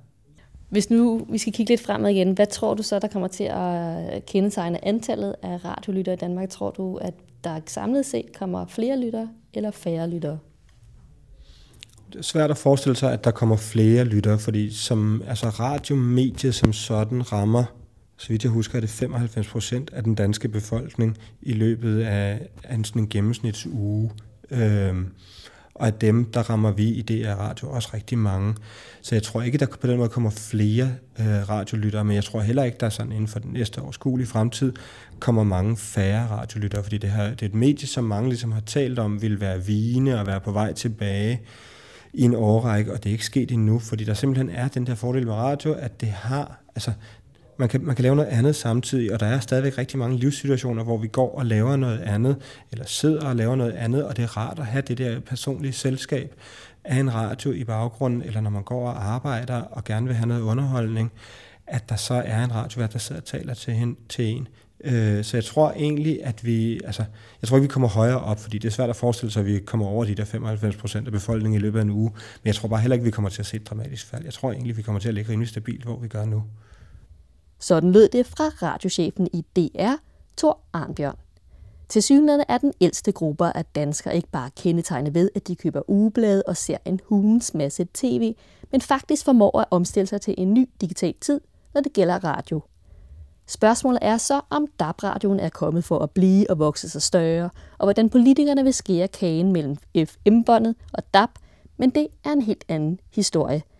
Hvis 0.68 0.90
nu 0.90 1.26
vi 1.30 1.38
skal 1.38 1.52
kigge 1.52 1.72
lidt 1.72 1.80
fremad 1.80 2.10
igen, 2.10 2.32
hvad 2.32 2.46
tror 2.46 2.74
du 2.74 2.82
så, 2.82 2.98
der 2.98 3.08
kommer 3.08 3.28
til 3.28 3.44
at 3.44 4.26
kendetegne 4.26 4.84
antallet 4.84 5.34
af 5.42 5.64
radiolyttere 5.64 6.14
i 6.14 6.18
Danmark? 6.18 6.48
Tror 6.48 6.70
du, 6.70 6.96
at 6.96 7.14
der 7.44 7.60
samlet 7.66 8.06
set 8.06 8.38
kommer 8.38 8.66
flere 8.66 9.00
lyttere 9.00 9.28
eller 9.54 9.70
færre 9.70 10.10
lyttere? 10.10 10.38
Det 12.12 12.18
er 12.18 12.22
svært 12.22 12.50
at 12.50 12.56
forestille 12.56 12.96
sig, 12.96 13.12
at 13.12 13.24
der 13.24 13.30
kommer 13.30 13.56
flere 13.56 14.04
lyttere, 14.04 14.38
fordi 14.38 14.74
som, 14.74 15.22
altså 15.28 15.48
radiomediet 15.48 16.54
som 16.54 16.72
sådan 16.72 17.32
rammer 17.32 17.64
så 18.16 18.28
vidt 18.28 18.44
jeg 18.44 18.52
husker, 18.52 18.76
er 18.76 18.80
det 18.80 18.90
95 18.90 19.48
procent 19.48 19.90
af 19.92 20.04
den 20.04 20.14
danske 20.14 20.48
befolkning 20.48 21.18
i 21.42 21.52
løbet 21.52 22.00
af, 22.02 22.48
en, 22.72 22.84
sådan 22.84 23.02
en 23.02 23.08
gennemsnitsuge. 23.08 24.10
Øhm, 24.50 25.06
og 25.74 25.86
af 25.86 25.92
dem, 25.92 26.24
der 26.24 26.50
rammer 26.50 26.72
vi 26.72 26.84
i 26.84 27.02
DR 27.02 27.34
Radio 27.34 27.70
også 27.70 27.88
rigtig 27.94 28.18
mange. 28.18 28.54
Så 29.02 29.14
jeg 29.14 29.22
tror 29.22 29.42
ikke, 29.42 29.58
der 29.58 29.66
på 29.66 29.86
den 29.86 29.96
måde 29.96 30.08
kommer 30.08 30.30
flere 30.30 30.90
øh, 31.20 31.26
radiolyttere, 31.26 32.04
men 32.04 32.14
jeg 32.14 32.24
tror 32.24 32.40
heller 32.40 32.64
ikke, 32.64 32.76
der 32.80 32.88
sådan 32.88 33.12
inden 33.12 33.28
for 33.28 33.38
den 33.38 33.52
næste 33.52 33.82
årskuelige 33.82 34.26
fremtid 34.26 34.72
kommer 35.18 35.44
mange 35.44 35.76
færre 35.76 36.26
radiolyttere, 36.26 36.82
fordi 36.82 36.98
det, 36.98 37.10
her, 37.10 37.30
det 37.30 37.42
er 37.42 37.46
et 37.46 37.54
medie, 37.54 37.88
som 37.88 38.04
mange 38.04 38.28
ligesom 38.28 38.52
har 38.52 38.60
talt 38.60 38.98
om, 38.98 39.22
vil 39.22 39.40
være 39.40 39.64
vigende 39.64 40.20
og 40.20 40.26
være 40.26 40.40
på 40.40 40.52
vej 40.52 40.72
tilbage 40.72 41.40
i 42.12 42.22
en 42.22 42.34
årrække, 42.34 42.92
og 42.92 43.04
det 43.04 43.10
er 43.10 43.12
ikke 43.12 43.24
sket 43.24 43.50
endnu, 43.50 43.78
fordi 43.78 44.04
der 44.04 44.14
simpelthen 44.14 44.50
er 44.50 44.68
den 44.68 44.86
der 44.86 44.94
fordel 44.94 45.26
med 45.26 45.34
radio, 45.34 45.72
at 45.72 46.00
det 46.00 46.08
har, 46.08 46.60
altså 46.74 46.92
man 47.58 47.68
kan, 47.68 47.84
man 47.84 47.96
kan 47.96 48.02
lave 48.02 48.16
noget 48.16 48.28
andet 48.28 48.56
samtidig, 48.56 49.12
og 49.12 49.20
der 49.20 49.26
er 49.26 49.40
stadigvæk 49.40 49.78
rigtig 49.78 49.98
mange 49.98 50.18
livssituationer, 50.18 50.84
hvor 50.84 50.96
vi 50.96 51.08
går 51.08 51.38
og 51.38 51.46
laver 51.46 51.76
noget 51.76 52.00
andet, 52.00 52.36
eller 52.72 52.84
sidder 52.86 53.28
og 53.28 53.36
laver 53.36 53.56
noget 53.56 53.72
andet, 53.72 54.04
og 54.04 54.16
det 54.16 54.22
er 54.22 54.36
rart 54.36 54.58
at 54.58 54.66
have 54.66 54.82
det 54.82 54.98
der 54.98 55.20
personlige 55.20 55.72
selskab 55.72 56.34
af 56.84 56.96
en 56.96 57.14
radio 57.14 57.52
i 57.52 57.64
baggrunden, 57.64 58.22
eller 58.22 58.40
når 58.40 58.50
man 58.50 58.62
går 58.62 58.88
og 58.88 59.04
arbejder 59.04 59.54
og 59.54 59.84
gerne 59.84 60.06
vil 60.06 60.16
have 60.16 60.28
noget 60.28 60.42
underholdning, 60.42 61.12
at 61.66 61.88
der 61.88 61.96
så 61.96 62.14
er 62.14 62.44
en 62.44 62.54
radiovært, 62.54 62.92
der 62.92 62.98
sidder 62.98 63.20
og 63.20 63.26
taler 63.26 63.54
til, 63.54 63.72
hende, 63.72 63.98
til 64.08 64.24
en. 64.24 64.48
Øh, 64.84 65.24
så 65.24 65.36
jeg 65.36 65.44
tror 65.44 65.72
egentlig, 65.72 66.24
at 66.24 66.44
vi, 66.44 66.80
altså, 66.84 67.04
jeg 67.42 67.48
tror 67.48 67.56
ikke, 67.56 67.68
vi 67.68 67.72
kommer 67.72 67.88
højere 67.88 68.20
op, 68.20 68.40
fordi 68.40 68.58
det 68.58 68.68
er 68.68 68.72
svært 68.72 68.90
at 68.90 68.96
forestille 68.96 69.32
sig, 69.32 69.40
at 69.40 69.46
vi 69.46 69.58
kommer 69.58 69.86
over 69.86 70.04
de 70.04 70.14
der 70.14 70.24
95 70.24 70.76
procent 70.76 71.06
af 71.06 71.12
befolkningen 71.12 71.60
i 71.60 71.62
løbet 71.62 71.78
af 71.78 71.82
en 71.82 71.90
uge. 71.90 72.10
Men 72.10 72.46
jeg 72.46 72.54
tror 72.54 72.68
bare 72.68 72.80
heller 72.80 72.94
ikke, 72.94 73.02
at 73.02 73.06
vi 73.06 73.10
kommer 73.10 73.30
til 73.30 73.42
at 73.42 73.46
se 73.46 73.56
et 73.56 73.66
dramatisk 73.70 74.06
fald. 74.06 74.24
Jeg 74.24 74.32
tror 74.32 74.52
egentlig, 74.52 74.70
at 74.70 74.76
vi 74.76 74.82
kommer 74.82 75.00
til 75.00 75.08
at 75.08 75.14
ligge 75.14 75.32
rimelig 75.32 75.48
stabilt, 75.48 75.84
hvor 75.84 75.98
vi 75.98 76.08
gør 76.08 76.24
nu. 76.24 76.42
Sådan 77.58 77.92
lød 77.92 78.08
det 78.08 78.26
fra 78.26 78.44
radiochefen 78.44 79.28
i 79.32 79.44
DR, 79.56 79.94
Thor 80.36 80.58
Arnbjørn. 80.72 81.16
Til 81.88 82.02
synligheden 82.02 82.44
er 82.48 82.58
den 82.58 82.72
ældste 82.80 83.12
gruppe 83.12 83.56
af 83.56 83.64
danskere 83.64 84.16
ikke 84.16 84.28
bare 84.28 84.50
kendetegnet 84.56 85.14
ved, 85.14 85.30
at 85.34 85.48
de 85.48 85.56
køber 85.56 85.90
ugeblade 85.90 86.42
og 86.46 86.56
ser 86.56 86.76
en 86.84 87.00
hulens 87.04 87.54
masse 87.54 87.86
tv, 87.94 88.34
men 88.72 88.80
faktisk 88.80 89.24
formår 89.24 89.58
at 89.58 89.66
omstille 89.70 90.06
sig 90.06 90.20
til 90.20 90.34
en 90.38 90.54
ny 90.54 90.68
digital 90.80 91.14
tid, 91.20 91.40
når 91.74 91.80
det 91.80 91.92
gælder 91.92 92.24
radio. 92.24 92.62
Spørgsmålet 93.46 93.98
er 94.02 94.16
så, 94.16 94.40
om 94.50 94.66
DAB-radioen 94.80 95.40
er 95.40 95.48
kommet 95.48 95.84
for 95.84 95.98
at 95.98 96.10
blive 96.10 96.50
og 96.50 96.58
vokse 96.58 96.88
sig 96.88 97.02
større, 97.02 97.50
og 97.78 97.86
hvordan 97.86 98.10
politikerne 98.10 98.64
vil 98.64 98.74
skære 98.74 99.08
kagen 99.08 99.52
mellem 99.52 99.76
FM-båndet 99.96 100.74
og 100.92 101.14
DAB, 101.14 101.30
men 101.76 101.90
det 101.90 102.06
er 102.24 102.30
en 102.32 102.42
helt 102.42 102.64
anden 102.68 103.00
historie– 103.10 103.62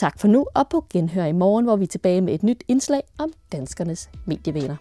Tak 0.00 0.18
for 0.18 0.28
nu, 0.28 0.46
og 0.54 0.68
på 0.68 0.84
genhør 0.92 1.24
i 1.24 1.32
morgen, 1.32 1.64
hvor 1.64 1.76
vi 1.76 1.84
er 1.84 1.88
tilbage 1.88 2.20
med 2.20 2.34
et 2.34 2.42
nyt 2.42 2.64
indslag 2.68 3.02
om 3.18 3.32
danskernes 3.52 4.10
medievaner. 4.26 4.76